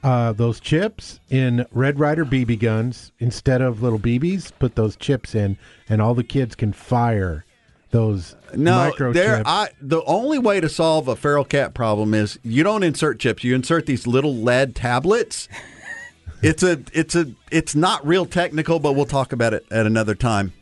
[0.04, 4.52] uh, those chips in Red Ryder BB guns instead of little BBs.
[4.60, 5.58] Put those chips in,
[5.90, 7.46] and all the kids can fire
[7.92, 9.14] those No, microchips.
[9.14, 9.44] there.
[9.46, 13.44] I the only way to solve a feral cat problem is you don't insert chips.
[13.44, 15.48] You insert these little lead tablets.
[16.44, 20.16] It's a it's a it's not real technical, but we'll talk about it at another
[20.16, 20.54] time.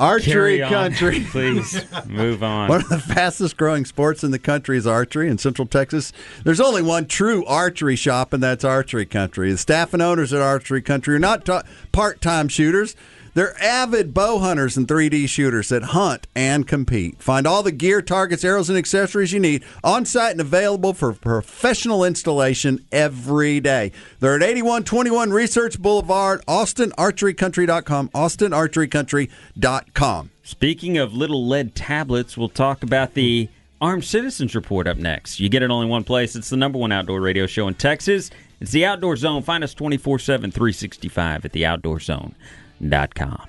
[0.00, 1.20] Archery on, country.
[1.30, 2.68] please move on.
[2.68, 6.12] One of the fastest growing sports in the country is archery in Central Texas.
[6.42, 9.52] There's only one true archery shop, and that's Archery Country.
[9.52, 12.96] The staff and owners at Archery Country are not ta- part time shooters.
[13.34, 17.22] They're avid bow hunters and 3D shooters that hunt and compete.
[17.22, 21.12] Find all the gear, targets, arrows, and accessories you need on site and available for
[21.12, 23.92] professional installation every day.
[24.18, 30.30] They're at 8121 Research Boulevard, AustinArcheryCountry.com, AustinArcheryCountry.com.
[30.42, 33.48] Speaking of little lead tablets, we'll talk about the
[33.80, 35.40] Armed Citizens Report up next.
[35.40, 36.36] You get it only one place.
[36.36, 38.30] It's the number one outdoor radio show in Texas.
[38.60, 39.42] It's the Outdoor Zone.
[39.42, 41.52] Find us 24 7, 365 at
[42.80, 43.48] theoutdoorzone.com.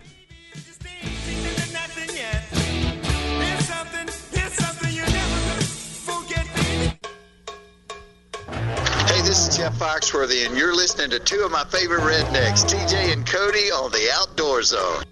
[9.08, 13.14] Hey, this is Jeff Foxworthy, and you're listening to two of my favorite rednecks, TJ
[13.14, 15.04] and Cody, on the Outdoor Zone.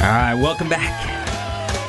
[0.00, 1.10] All right, welcome back.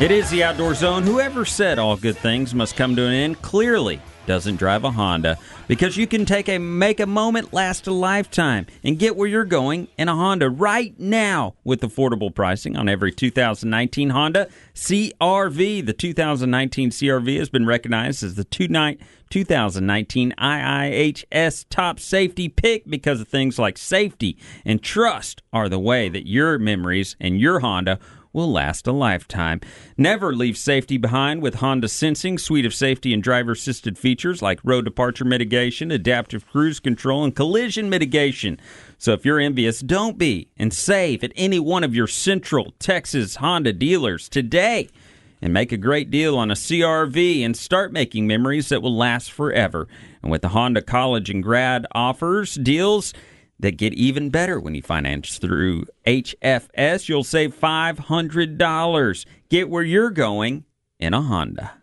[0.02, 1.04] It is the Outdoor Zone.
[1.04, 5.38] Whoever said all good things must come to an end clearly doesn't drive a Honda
[5.68, 9.46] because you can take a make a moment last a lifetime and get where you're
[9.46, 15.86] going in a Honda right now with affordable pricing on every 2019 Honda CRV.
[15.86, 23.28] The 2019 CRV has been recognized as the 2019 IIHS top safety pick because of
[23.28, 28.00] things like safety and trust are the way that your memories and your Honda
[28.36, 29.62] will last a lifetime.
[29.98, 34.60] Never leave safety behind with Honda Sensing, suite of safety and driver assisted features like
[34.64, 38.60] road departure mitigation, adaptive cruise control, and collision mitigation.
[38.98, 43.38] So if you're envious, don't be and save at any one of your Central Texas
[43.38, 44.90] Honda dealers today
[45.42, 49.32] and make a great deal on a CRV and start making memories that will last
[49.32, 49.88] forever.
[50.22, 53.14] And with the Honda College and Grad offers, deals
[53.60, 59.26] that get even better when you finance through HFS, you'll save $500.
[59.50, 60.66] Get where you're going
[61.00, 61.74] in a Honda.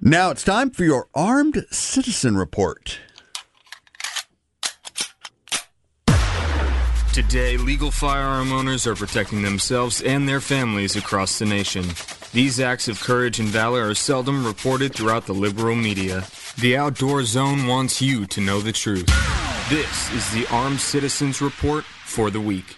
[0.00, 2.98] Now it's time for your Armed Citizen Report.
[7.14, 11.84] Today, legal firearm owners are protecting themselves and their families across the nation.
[12.32, 16.24] These acts of courage and valor are seldom reported throughout the liberal media.
[16.60, 19.08] The Outdoor Zone wants you to know the truth.
[19.70, 22.76] This is the Armed Citizens Report for the week.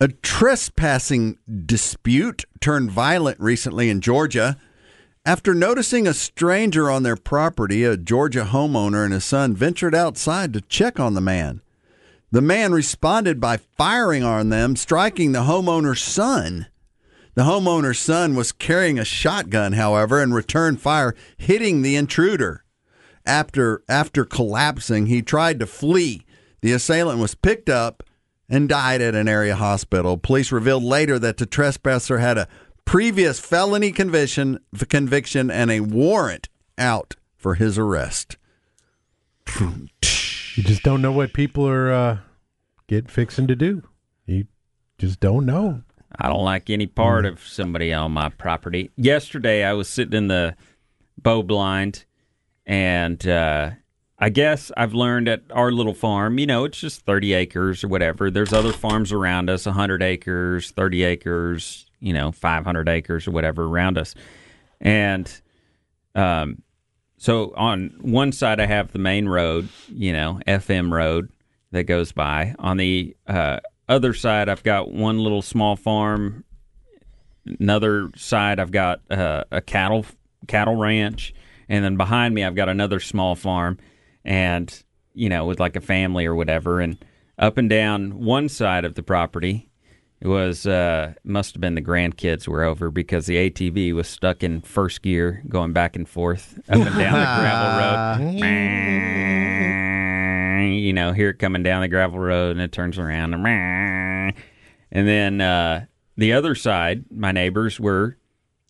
[0.00, 4.56] A trespassing dispute turned violent recently in Georgia.
[5.24, 10.52] After noticing a stranger on their property, a Georgia homeowner and his son ventured outside
[10.52, 11.60] to check on the man.
[12.30, 16.66] The man responded by firing on them, striking the homeowner's son.
[17.34, 22.62] The homeowner's son was carrying a shotgun, however, and returned fire, hitting the intruder.
[23.26, 26.24] After after collapsing, he tried to flee.
[26.62, 28.02] The assailant was picked up
[28.48, 30.16] and died at an area hospital.
[30.16, 32.48] Police revealed later that the trespasser had a
[32.84, 38.36] previous felony conviction conviction and a warrant out for his arrest.
[39.58, 42.18] You just don't know what people are uh,
[42.86, 43.82] get fixing to do.
[44.26, 44.46] You
[44.98, 45.82] just don't know.
[46.18, 48.90] I don't like any part of somebody on my property.
[48.96, 50.56] Yesterday, I was sitting in the
[51.18, 52.04] bow blind,
[52.66, 53.70] and uh,
[54.18, 57.88] I guess I've learned at our little farm, you know, it's just 30 acres or
[57.88, 58.30] whatever.
[58.30, 63.64] There's other farms around us, 100 acres, 30 acres, you know, 500 acres or whatever
[63.64, 64.14] around us.
[64.80, 65.30] And
[66.14, 66.62] um,
[67.18, 71.30] so on one side, I have the main road, you know, FM road
[71.72, 72.54] that goes by.
[72.58, 76.44] On the uh, other side, I've got one little small farm.
[77.60, 80.04] Another side, I've got uh, a cattle
[80.46, 81.34] cattle ranch,
[81.68, 83.78] and then behind me, I've got another small farm,
[84.24, 84.82] and
[85.14, 86.80] you know, with like a family or whatever.
[86.80, 86.98] And
[87.38, 89.68] up and down one side of the property,
[90.20, 94.42] it was uh, must have been the grandkids were over because the ATV was stuck
[94.42, 98.40] in first gear, going back and forth up and down the gravel road.
[100.86, 104.34] you know, hear it coming down the gravel road, and it turns around, and
[104.90, 108.16] then uh, the other side, my neighbors were,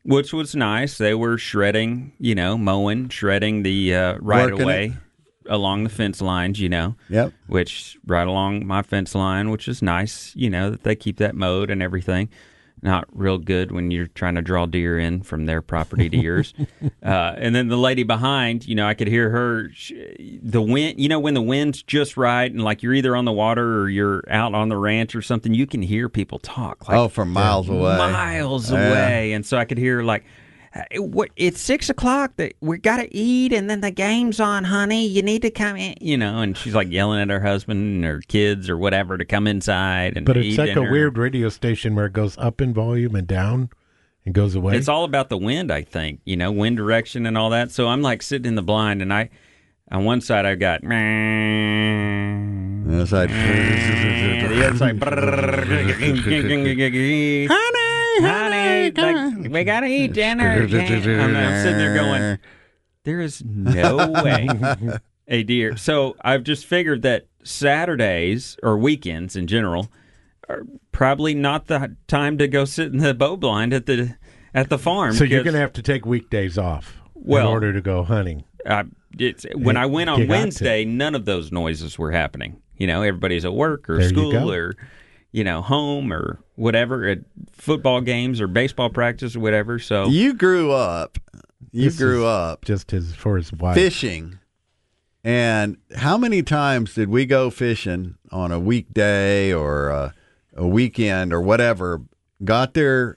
[0.06, 0.98] which was nice.
[0.98, 5.50] They were shredding, you know, mowing, shredding the uh, right Working of way it.
[5.52, 7.32] along the fence lines, you know Yep.
[7.46, 11.34] which right along my fence line, which is nice, you know, that they keep that
[11.34, 12.28] mowed and everything.
[12.86, 16.54] Not real good when you're trying to draw deer in from their property to yours.
[17.02, 19.70] Uh, and then the lady behind, you know, I could hear her.
[19.72, 19.92] sh
[20.42, 23.32] the wind, you know, when the wind's just right, and like you're either on the
[23.32, 26.88] water or you're out on the ranch or something, you can hear people talk.
[26.88, 27.96] Like oh, from miles away.
[27.98, 28.88] miles Yeah.
[28.88, 29.32] away.
[29.34, 30.32] And so I could hear like, "Hey, what?
[30.76, 30.82] Uh,
[31.36, 32.32] it's six o'clock.
[32.36, 35.06] That we got to eat, and then the game's on, honey.
[35.06, 35.94] You need to come in.
[36.00, 36.40] You know.
[36.40, 40.26] And she's like yelling at her husband or kids or whatever to come inside and
[40.26, 40.88] But eat it's like dinner.
[40.88, 43.70] a weird radio station where it goes up in volume and down
[44.24, 44.76] and goes away.
[44.76, 46.20] It's all about the wind, I think.
[46.24, 47.70] You know, wind direction and all that.
[47.70, 49.30] So I'm like sitting in the blind, and I,
[49.90, 50.82] on one side I've got.
[50.82, 55.00] And it's like, the other side.
[58.20, 60.52] honey, honey, like, we gotta eat dinner.
[60.52, 62.38] I'm, I'm sitting there going,
[63.04, 64.48] there is no way
[65.28, 65.76] a deer.
[65.76, 69.88] So I've just figured that Saturdays or weekends in general
[70.48, 74.16] are probably not the time to go sit in the bow blind at the
[74.54, 75.12] at the farm.
[75.14, 78.44] so you're going to have to take weekdays off Well- in order to go hunting.
[78.64, 78.84] uh,
[79.18, 80.28] it's, when I went on got to.
[80.30, 82.60] Wednesday, none of those noises were happening.
[82.76, 84.50] You know, everybody's at work or There school go.
[84.50, 84.74] or
[85.32, 87.18] you know home or whatever at
[87.52, 89.78] football games or baseball practice or whatever.
[89.78, 91.18] So you grew up.
[91.72, 93.74] You This grew up just his for his wife.
[93.74, 94.38] fishing.
[95.22, 100.14] And how many times did we go fishing on a weekday or a,
[100.56, 102.00] a weekend or whatever?
[102.44, 103.16] Got there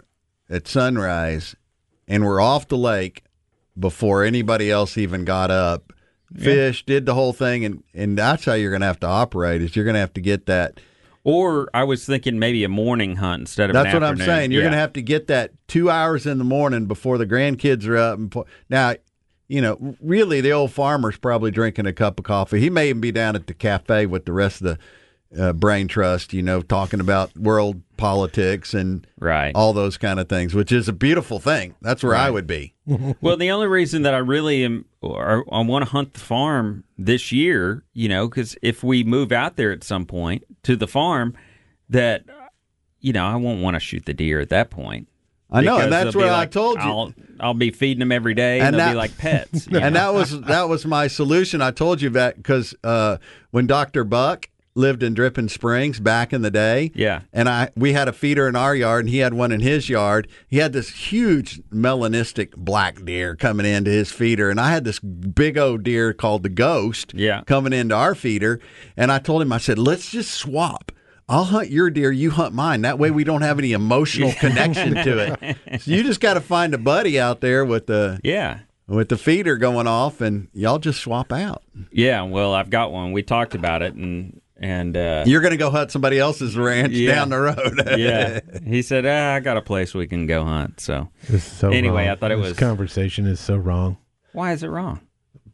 [0.50, 1.56] at sunrise
[2.08, 3.24] and we're off the lake
[3.78, 5.94] before anybody else even got up.
[6.36, 9.64] Fish, did the whole thing, and, and that's how you're going to have to operate.
[9.64, 10.80] Is you're going to have to get that.
[11.30, 14.52] Or I was thinking maybe a morning hunt instead of That's what I'm saying.
[14.52, 14.66] You're Yeah.
[14.70, 17.98] going to have to get that two hours in the morning before the grandkids are
[17.98, 18.18] up.
[18.18, 18.96] And po- now,
[19.48, 22.60] you know, really, the old farmer's probably drinking a cup of coffee.
[22.60, 24.78] He may even be down at the cafe with the rest of the
[25.38, 26.34] uh, brain trust.
[26.34, 30.88] You know, talking about world politics and right all those kind of things, which is
[30.88, 31.76] a beautiful thing.
[31.82, 32.74] That's where I would be.
[33.22, 36.84] well, the only reason that I really am, or I want to hunt the farm
[36.98, 40.88] this year, you know, because if we move out there at some point to the
[40.88, 41.36] farm,
[41.90, 42.24] that
[43.02, 45.08] you know, I won't want to shoot the deer at that point.
[45.52, 46.84] I know, and that's what I told you.
[46.84, 49.66] I'll, I'll be feeding them every day, and, And they'll that- be like pets.
[49.68, 49.90] and know?
[49.92, 51.62] that was that was my solution.
[51.62, 53.18] I told you that because uh,
[53.52, 57.22] when Doctor Buck lived in Dripping Springs back in the day, Yeah.
[57.34, 59.90] and I we had a feeder in our yard, and he had one in his
[59.90, 60.28] yard.
[60.48, 65.00] He had this huge melanistic black deer coming into his feeder, and I had this
[65.00, 67.42] big old deer called the Ghost, Yeah.
[67.46, 68.60] coming into our feeder.
[68.96, 70.92] And I told him, I said, let's just swap.
[71.28, 72.82] I'll hunt your deer, you hunt mine.
[72.82, 75.82] That way we don't have any emotional connection to it.
[75.82, 78.60] So you just got to find a buddy out there with the yeah.
[78.88, 81.62] with the feeder going off, and y'all just swap out.
[81.92, 83.12] Yeah, well, I've got one.
[83.12, 86.94] We talked about it, and and uh, You're going to go hunt somebody else's ranch
[86.94, 87.16] Yeah.
[87.16, 87.82] down the road.
[87.98, 91.58] yeah, he said, ah, "I got a place we can go hunt." So This is
[91.58, 92.12] so Anyway, wrong.
[92.12, 93.98] I thought it This was- conversation is so wrong.
[94.34, 95.02] why is it wrong?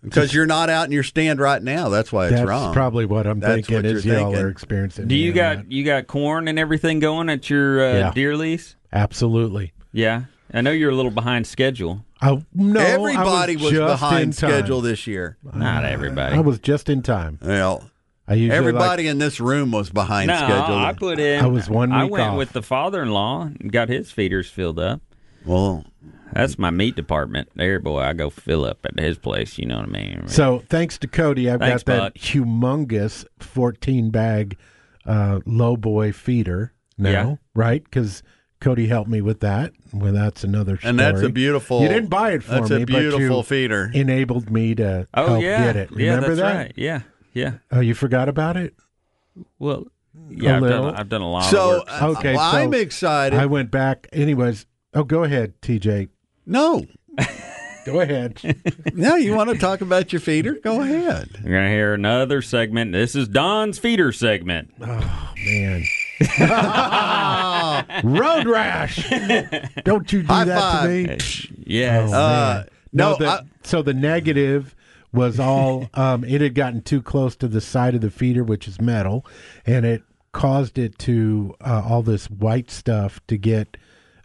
[0.04, 1.90] because you're not out in your stand right now.
[1.90, 2.74] That's why it's That's wrong.
[2.74, 3.76] probably what I'm That's thinking.
[3.78, 4.46] what is you're y'all thinking.
[4.46, 5.08] are experiencing.
[5.08, 8.12] Do you me on got you got corn and everything going at your uh, Yeah.
[8.14, 8.76] deer lease?
[8.94, 9.74] absolutely?
[9.92, 12.06] Yeah, I know you're a little behind schedule.
[12.22, 15.38] I, no, Everybody I was, was, behind schedule this year.
[15.56, 16.36] Not everybody.
[16.36, 17.40] I was just in time.
[17.42, 17.90] Well,
[18.28, 20.76] I usually everybody in this room was behind no, schedule.
[20.76, 21.44] I put in.
[21.44, 22.38] I was one I went off.
[22.38, 25.02] with the father-in-law and got his feeders filled up.
[25.46, 25.86] well,
[26.34, 27.50] That's my meat department.
[27.56, 29.58] There, boy, I go fill up at his place.
[29.60, 30.18] You know what I mean?
[30.22, 30.30] like.
[30.30, 32.24] So thanks to Cody, I've Thanks, got that Buck.
[32.24, 34.58] humongous 14 bag
[35.06, 37.36] uh, low boy feeder now, Yeah.
[37.54, 37.84] right?
[37.84, 38.24] Because
[38.60, 39.72] Cody helped me with that.
[39.94, 40.90] Well, that's another story.
[40.90, 41.82] and that's a beautiful.
[41.84, 43.92] You didn't buy it for That's me, a but you beautiful feeder.
[43.94, 45.90] enabled me to oh help yeah, get it.
[45.96, 46.58] yeah, Remember that's that?
[46.58, 46.74] right.
[46.76, 47.02] Yeah,
[47.36, 47.58] yeah.
[47.72, 48.74] Oh, you forgot about it?
[49.60, 49.86] Well,
[50.30, 50.84] yeah, I've little.
[50.86, 52.02] done, I've done a lot of So work.
[52.02, 53.38] uh, Okay, well, so I'm excited.
[53.38, 54.08] I went back.
[54.12, 56.10] Anyways, oh, go ahead, TJ.
[56.48, 56.86] no,
[57.86, 58.42] Go ahead.
[58.96, 60.56] no, you want to talk about your feeder?
[60.56, 61.30] Go ahead.
[61.44, 62.94] You're gonna hear another segment.
[62.94, 64.74] This is Don's feeder segment.
[64.82, 65.84] Oh man.
[68.04, 69.08] Road rash.
[69.84, 71.18] Don't you do High that five.
[71.20, 71.64] to me.
[71.68, 72.10] Yes.
[72.12, 72.68] Oh, Uh, man.
[72.94, 74.76] no, the, I- so the negative
[75.16, 78.68] was all um, it had gotten too close to the side of the feeder, which
[78.68, 79.26] is metal,
[79.66, 83.78] and it caused it to uh, all this white stuff to get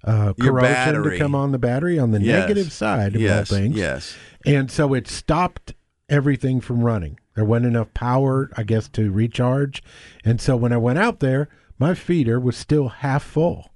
[0.04, 2.40] uh, corrosion to come on the battery on the Yes.
[2.48, 3.76] negative side of yes, all things.
[3.76, 4.16] yes.
[4.44, 5.74] And so it stopped
[6.08, 7.18] everything from running.
[7.36, 9.82] There wasn't enough power, I guess, to recharge.
[10.24, 13.70] And so when I went out there, my feeder was still half full.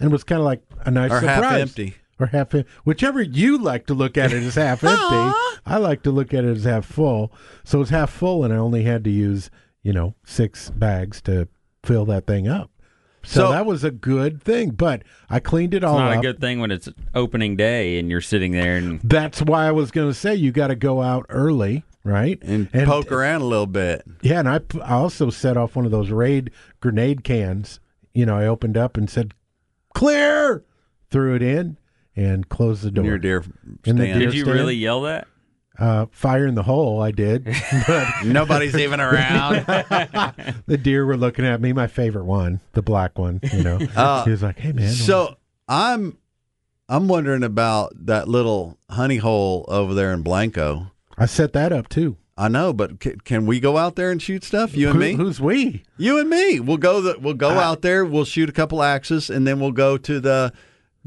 [0.00, 1.42] And it was kind of like a nice Or surprise.
[1.42, 1.96] half empty.
[2.18, 5.36] Or half em- whichever you like to look at it as half empty.
[5.66, 7.30] I like to look at it as half full.
[7.64, 9.50] So it's half full and I only had to use,
[9.82, 11.48] you know, six bags to
[11.84, 12.70] fill that thing up.
[13.22, 14.70] So, So- that was a good thing.
[14.70, 16.18] But I cleaned it It's all not up.
[16.20, 19.72] a good thing when it's opening day and you're sitting there and That's why I
[19.72, 22.38] was going to say you got to go out early, right?
[22.42, 24.04] and, poke around a little bit.
[24.22, 26.50] Yeah, and I, p- I also set off one of those raid
[26.80, 27.78] grenade cans.
[28.14, 29.34] You know, I opened up and said,
[29.94, 30.64] "Clear,"
[31.10, 31.76] threw it in,
[32.16, 33.04] and closed the door.
[33.04, 33.44] Near deer
[33.84, 34.18] In the stand.
[34.20, 34.56] deer did you stand?
[34.58, 35.28] really yell that?
[35.78, 37.44] Uh, fire in the hole, I did.
[37.86, 39.56] but Nobody's even around.
[40.66, 41.72] the deer were looking at me.
[41.74, 43.40] My favorite one, the black one.
[43.52, 45.36] You know, Uh, he was like, "Hey, man." So
[45.68, 46.16] I'm
[46.88, 50.92] I'm wondering about that little honey hole over there in Blanco.
[51.18, 52.16] I set that up too.
[52.38, 54.74] I know, but c- can we go out there and shoot stuff?
[54.76, 55.12] You and Who- me.
[55.14, 55.82] Who's we?
[55.98, 56.60] You and me.
[56.60, 57.00] We'll go.
[57.02, 58.04] The, we'll go out there.
[58.04, 60.52] We'll shoot a couple axes, and then we'll go to the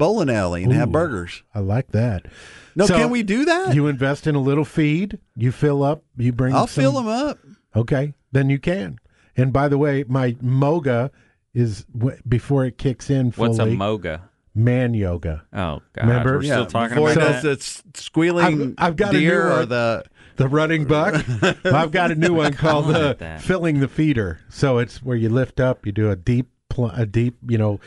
[0.00, 1.44] bowling alley and have burgers.
[1.54, 2.26] I like that.
[2.74, 3.74] No, So, can we do that?
[3.74, 5.18] You invest in a little feed.
[5.36, 6.02] You fill up.
[6.16, 6.54] You bring.
[6.54, 7.38] I'll some- fill them up.
[7.76, 8.98] Okay, then you can.
[9.36, 11.10] And by the way, my moga
[11.54, 13.48] is w- before it kicks in fully.
[13.50, 14.22] What's a moga?
[14.52, 15.44] man yoga?
[15.52, 16.36] Oh God, Remember?
[16.38, 17.42] we're still talking before about it that.
[17.42, 20.04] does its squealing I've- I've got a deer new or the
[20.36, 21.24] The running buck.
[21.64, 23.42] Well, I've got a new one called the uh, that.
[23.42, 24.40] filling the feeder.
[24.48, 27.78] So it's where you lift up, you do a deep, pl- a deep, you know,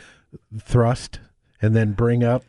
[0.58, 1.20] thrust,
[1.64, 2.44] and then bring up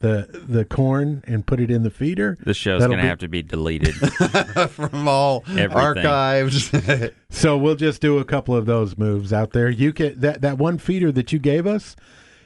[0.00, 2.36] the the corn and put it in the feeder.
[2.40, 3.94] This show's going to be- have to be deleted.
[4.70, 5.72] from all Everything.
[5.72, 6.70] archives.
[7.30, 9.68] So we'll just do a couple of those moves out there.
[9.68, 11.96] You can that that one feeder that you gave us.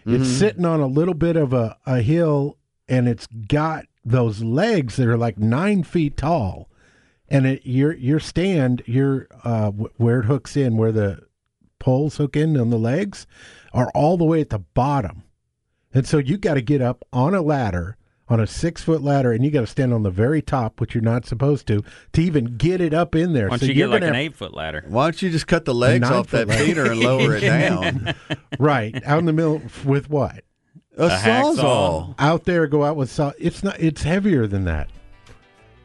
[0.07, 2.57] It's sitting on a little bit of a, a hill,
[2.89, 6.71] and it's got those legs that are like nine feet tall.
[7.29, 11.27] And it, your your stand, your uh, where it hooks in, where the
[11.79, 13.27] poles hook in on the legs,
[13.75, 15.25] are all the way at the bottom.
[15.99, 17.97] And so you got to get up on a ladder,
[18.29, 20.95] on a six foot ladder, and you got to stand on the very top, which
[20.95, 21.83] you're not supposed to,
[22.13, 23.49] to even get it up in there.
[23.49, 24.85] Why don't so you you're get like gonna an eight foot ladder?
[24.87, 28.15] Why don't you just cut the legs off that nine-foot feeder and lower it down?
[28.61, 30.45] right out in the middle with what?
[30.97, 31.57] A, hacksaw.
[31.57, 32.15] sawzall.
[32.21, 33.33] Out there, go out with saw.
[33.37, 33.81] It's not.
[33.81, 34.91] It's heavier than that.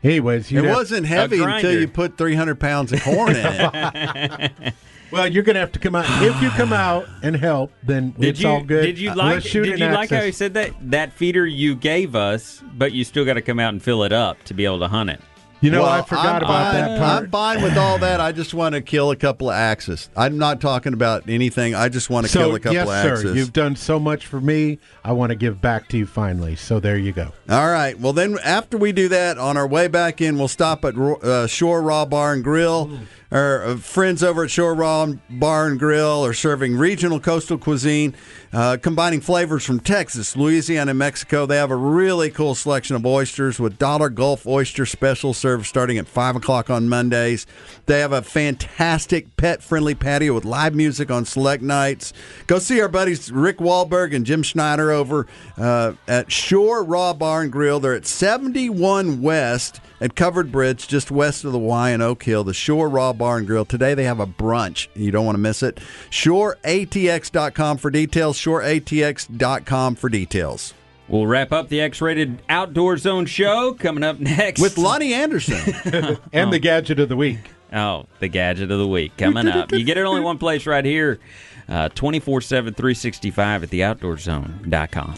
[0.03, 4.73] Anyways, you It wasn't heavy until you put 300 pounds of corn in it.
[5.13, 6.05] Well, you're gonna have to come out.
[6.23, 8.81] if you come out and help, then Did it's you all good.
[8.81, 12.15] did you Uh, like did you like how he said that that feeder you gave
[12.15, 14.79] us, but you still got to come out and fill it up to be able
[14.79, 15.21] to hunt it?
[15.63, 17.23] You know, Well, I forgot I'm about fine- that part.
[17.23, 18.19] I'm fine with all that.
[18.19, 20.09] I just want to kill a couple of axes.
[20.13, 21.73] I'm not talking about anything.
[21.73, 23.35] I just want to so kill a couple yes, of sir, axes.
[23.37, 24.79] you've done so much for me.
[25.05, 26.57] I want to give back to you finally.
[26.57, 27.31] So there you go.
[27.49, 27.97] All right.
[27.97, 31.47] Well, then after we do that, on our way back in, we'll stop at uh,
[31.47, 32.99] Shore Raw Bar and Grill.
[33.31, 38.13] Our uh, friends over at Shore Raw Bar and Grill are serving regional coastal cuisine,
[38.51, 41.47] uh, combining flavors from Texas, Louisiana, and Mexico.
[41.47, 46.07] They have a really cool selection of oysters with Dollar Gulf Oyster Special starting at
[46.07, 47.45] 5 o'clock on Mondays.
[47.85, 52.13] They have a fantastic pet friendly patio with live music on select nights.
[52.47, 55.27] Go see our buddies Rick Wahlberg and Jim Schneider over
[55.57, 57.79] uh, at Shore Raw Bar and Grill.
[57.79, 62.43] They're at 71 West at Covered Bridge, just west of the Y in Oak Hill,
[62.43, 63.65] the Shore Raw Bar and Grill.
[63.65, 64.87] Today they have a brunch.
[64.95, 65.79] You don't want to miss it.
[66.09, 68.37] ShoreATX.com for details.
[68.37, 70.73] ShoreATX.com for details.
[71.07, 76.17] We'll wrap up the X-rated Outdoor Zone show coming up next With Loni Anderson.
[76.33, 77.39] And the gadget of the week.
[77.73, 79.71] Oh, the gadget of the week coming up.
[79.71, 81.19] You get it only one place right here,
[81.67, 85.15] uh, 24-7, 365 at theoutdoorzone.com.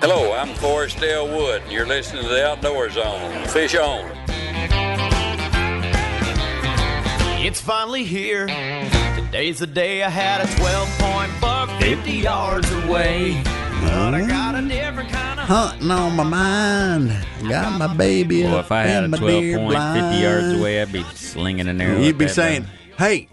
[0.00, 3.46] Hello, I'm Forrest Dale Wood, and you're listening to the Outdoor Zone.
[3.48, 4.27] Fish on.
[7.40, 8.46] It's finally here.
[9.16, 13.40] Today's the day I had a 12 point buck 50 yards away.
[13.80, 17.16] But I got a different kind of Hunting on my mind.
[17.48, 20.18] Got my baby Well, up if I had in a my 12 deer point, 50
[20.18, 22.00] yards away, I'd be slinging an arrow.
[22.00, 22.72] You'd be saying, thing.
[22.98, 23.28] "Hey,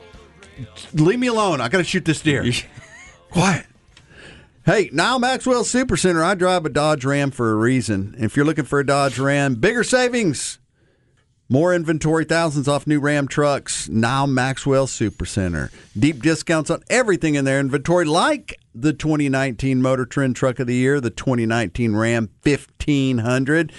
[0.94, 1.60] leave me alone.
[1.60, 2.46] I got to shoot this deer."
[3.32, 3.66] Quiet.
[4.66, 6.24] Hey, now Maxwell Super Center.
[6.24, 8.16] I drive a Dodge Ram for a reason.
[8.18, 10.58] If you're looking for a Dodge Ram, bigger savings,
[11.48, 13.88] more inventory, thousands off new Ram trucks.
[13.90, 15.70] Now Maxwell Super Center.
[15.98, 20.76] Deep discounts on everything in their inventory, like the 2019 Motor Trend Truck of the
[20.76, 23.72] Year, the 2019 Ram 1500.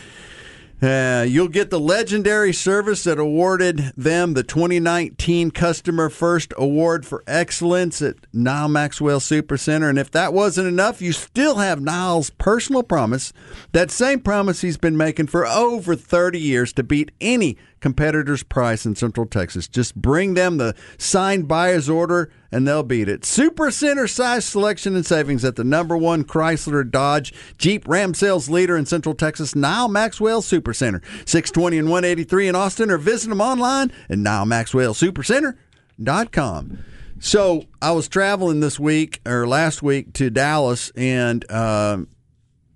[0.83, 7.25] Uh, you'll get the legendary service that awarded them the 2019 Customer First Award for
[7.27, 9.89] Excellence at Nyle Maxwell Super Center.
[9.89, 13.33] And if that wasn't enough, you still have Nyle's personal promise,
[13.73, 18.85] that same promise he's been making for over 30 years to beat any competitor's price
[18.87, 19.69] in Central Texas.
[19.69, 23.25] Just bring them the signed buyer's order and they'll beat it.
[23.25, 28.49] Super Center size selection and savings at the number one Chrysler Dodge Jeep Ram sales
[28.49, 31.03] leader in Central Texas, Nyle Maxwell Super Center.
[31.27, 36.79] 620 and 183 in Austin or visit them online at NyleMaxwellSuperCenter.com.
[37.19, 42.09] So I was traveling this week or last week to Dallas and um,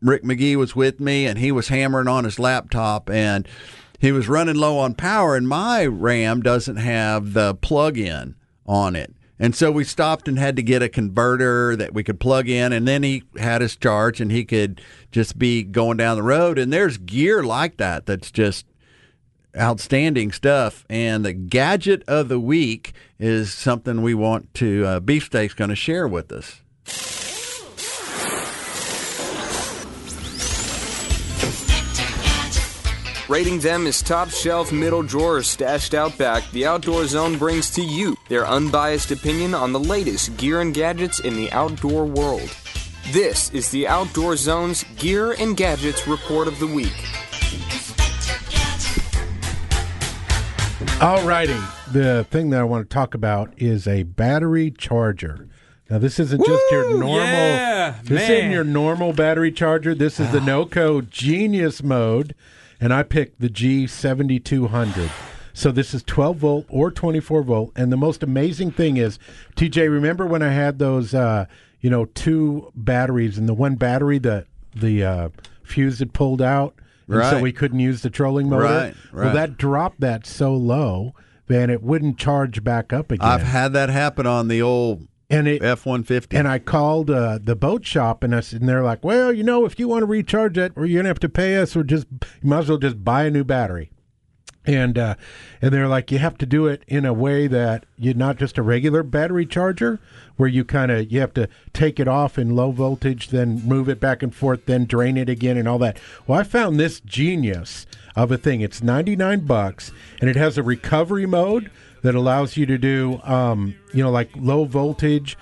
[0.00, 3.46] Rick McGee was with me and he was hammering on his laptop and
[4.00, 8.34] he was running low on power and my RAM doesn't have the plug-in
[8.66, 9.14] on it.
[9.38, 12.72] And so we stopped and had to get a converter that we could plug in
[12.72, 14.80] and then he had his charge and he could
[15.12, 16.58] just be going down the road.
[16.58, 18.66] And there's gear like that that's just
[19.58, 20.86] outstanding stuff.
[20.88, 25.76] And the gadget of the week is something we want to uh, beefsteak's going to
[25.76, 27.19] share with us
[33.30, 37.80] Rating them as top shelf middle drawers stashed out back, the Outdoor Zone brings to
[37.80, 42.50] you their unbiased opinion on the latest gear and gadgets in the outdoor world.
[43.12, 46.88] This is the Outdoor Zone's Gear and Gadgets Report of the Week.
[50.98, 55.48] Alrighty, the thing that I want to talk about is a battery charger.
[55.88, 57.14] Now, this isn't just your normal.
[57.14, 58.30] yeah, this man.
[58.32, 59.94] isn't your normal battery charger.
[59.94, 60.46] This is the ah.
[60.46, 62.34] NoCo Genius mode,
[62.80, 65.10] and I picked the G7200.
[65.52, 69.18] So this is 12 volt or 24 volt, and the most amazing thing is,
[69.56, 71.46] TJ, remember when I had those, uh,
[71.80, 75.28] you know, two batteries, and the one battery the the uh,
[75.64, 76.74] fuse had pulled out,
[77.08, 78.62] and so we couldn't use the trolling motor.
[78.64, 81.14] Right, Well, that dropped that so low,
[81.48, 83.26] man, it wouldn't charge back up again.
[83.28, 86.36] I've had that happen on the old and it F one fifty.
[86.36, 89.42] and I called uh, the boat shop, and I said, and they're like, "Well, you
[89.42, 91.84] know, if you want to recharge it, or you're gonna have to pay us, or
[91.84, 93.90] just you might as well just buy a new battery."
[94.66, 95.14] And uh,
[95.62, 98.58] and they're like, you have to do it in a way that you're not just
[98.58, 99.98] a regular battery charger,
[100.36, 103.88] where you kind of you have to take it off in low voltage, then move
[103.88, 105.98] it back and forth, then drain it again, and all that.
[106.26, 108.60] Well, I found this genius of a thing.
[108.60, 111.70] It's 99 bucks, and it has a recovery mode
[112.02, 115.36] that allows you to do, um, you know, like low voltage,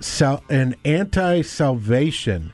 [0.00, 2.52] sal- and anti-salvation.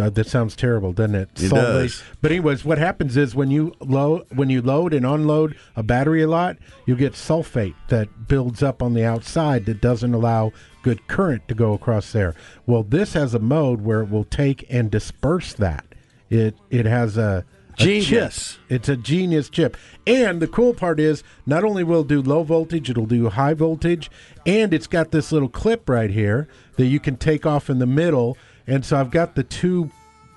[0.00, 1.28] Uh, that sounds terrible, doesn't it?
[1.42, 2.04] It does.
[2.20, 6.22] But anyways, what happens is when you load when you load and unload a battery
[6.22, 6.56] a lot,
[6.86, 10.52] you get sulfate that builds up on the outside that doesn't allow
[10.82, 12.36] good current to go across there.
[12.64, 15.84] Well, this has a mode where it will take and disperse that.
[16.30, 17.44] It it has a
[17.76, 18.52] Genius.
[18.52, 18.60] chip.
[18.68, 19.76] It's a genius chip.
[20.06, 23.54] And the cool part is not only will it do low voltage, it'll do high
[23.54, 24.10] voltage,
[24.46, 27.86] and it's got this little clip right here that you can take off in the
[27.86, 28.36] middle.
[28.66, 29.90] And so I've got the two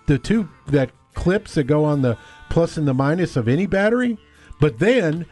[0.08, 2.18] the two that clips that go on the
[2.50, 4.18] plus and the minus of any battery,
[4.60, 5.26] but then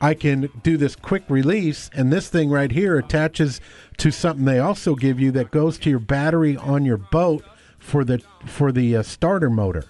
[0.00, 3.60] I can do this quick release, and this thing right here attaches
[3.98, 7.44] to something they also give you that goes to your battery on your boat
[7.78, 9.84] for the for the uh, starter motor,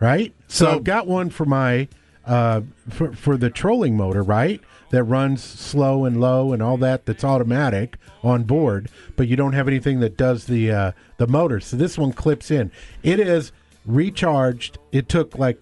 [0.00, 0.34] right?
[0.48, 1.88] So, So- I've got one for my
[2.26, 4.60] uh, for for the trolling motor, right?
[4.90, 7.06] That runs slow and low and all that.
[7.06, 11.58] That's automatic on board, but you don't have anything that does the uh, the motor.
[11.60, 12.70] So this one clips in.
[13.02, 13.50] It is
[13.86, 14.76] recharged.
[14.92, 15.58] It took like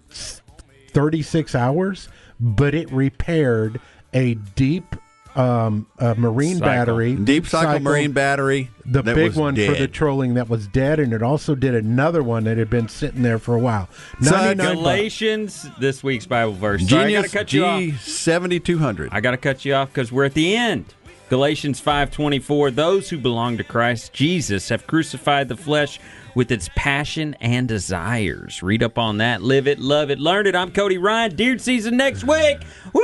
[0.91, 2.09] 36 hours,
[2.39, 3.79] but it repaired
[4.13, 4.95] a deep
[5.37, 6.67] um, uh, marine Cycle.
[6.67, 8.71] battery, Deep cycle, marine battery.
[8.85, 11.75] the that big was one for the trolling that was dead, and it also did
[11.75, 13.87] another one that had been sitting there for a while.
[14.21, 14.75] So, 99 bucks.
[14.75, 16.87] Galatians, this week's Bible verse.
[16.87, 17.47] Sorry, I Genius gotta cut.
[17.47, 19.09] G seventy two hundred.
[19.11, 20.93] I got to cut you off because we're at the end.
[21.29, 25.99] Galatians 5:24 Those who belong to Christ Jesus have crucified the flesh
[26.35, 28.63] with its passion and desires.
[28.63, 30.55] Read up on that, live it, love it, learn it.
[30.55, 31.35] I'm Cody Ryan.
[31.35, 32.59] Deer season next week.
[32.93, 33.01] Woo!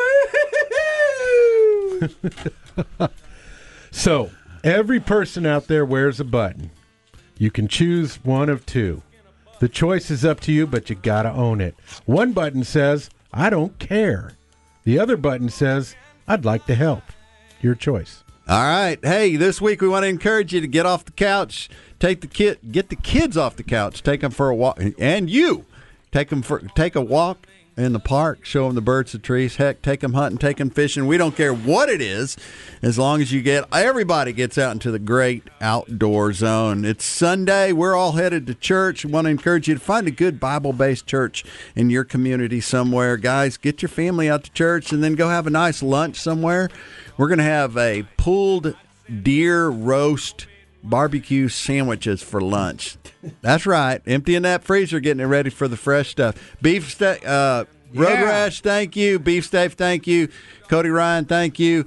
[3.93, 4.31] So
[4.63, 6.71] every person out there wears a button.
[7.37, 9.03] You can choose one of two.
[9.59, 11.75] The choice is up to you, but you gotta own it.
[12.05, 14.33] One button says, I don't care.
[14.83, 15.95] The other button says,
[16.27, 17.03] I'd like to help.
[17.61, 18.23] Your choice.
[18.47, 18.97] All right.
[19.01, 21.69] Hey, this week we want to encourage you to get off the couch,
[21.99, 25.29] take the kid, get the kids off the couch, take them for a walk, and
[25.29, 25.65] you
[26.11, 29.55] take them for take a walk in the park, show them the birds, the trees.
[29.55, 31.07] Heck, take them hunting, take them fishing.
[31.07, 32.37] We don't care what it is,
[32.81, 36.85] as long as you get everybody gets out into the great outdoor zone.
[36.85, 37.71] It's Sunday.
[37.71, 39.05] We're all headed to church.
[39.05, 41.43] Want to encourage you to find a good Bible-based church
[41.75, 43.57] in your community somewhere, guys.
[43.57, 46.69] Get your family out to church, and then go have a nice lunch somewhere.
[47.17, 48.75] We're going to have a pulled
[49.21, 50.47] deer roast
[50.83, 52.97] barbecue sandwiches for lunch.
[53.41, 54.01] That's right.
[54.05, 56.55] Emptying that freezer, getting it ready for the fresh stuff.
[56.61, 59.19] Beef steak, uh, Road Rash, thank you.
[59.19, 60.29] Beef Stave, thank you.
[60.67, 61.85] Cody Ryan, thank you.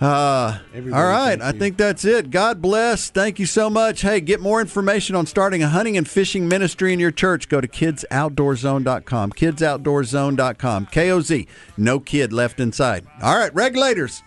[0.00, 2.30] Uh, all right, I think that's it.
[2.30, 3.10] God bless.
[3.10, 4.00] Thank you so much.
[4.00, 7.50] Hey, get more information on starting a hunting and fishing ministry in your church.
[7.50, 9.32] Go to kidsoutdoorzone.com.
[9.32, 10.86] Kidsoutdoorzone.com.
[10.86, 11.46] KOZ.
[11.76, 13.06] No kid left inside.
[13.22, 14.22] All right, regulators.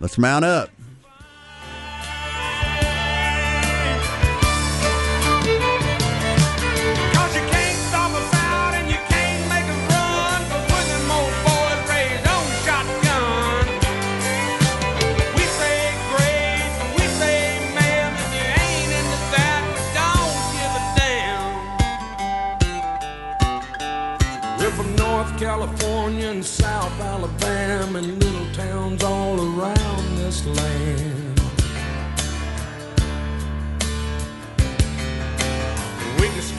[0.00, 0.70] Let's mount up.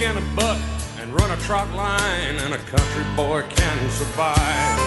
[0.03, 0.59] Skin a buck
[0.99, 4.77] and run a trot line, and a country boy can survive.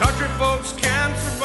[0.00, 1.39] Country folks can survive.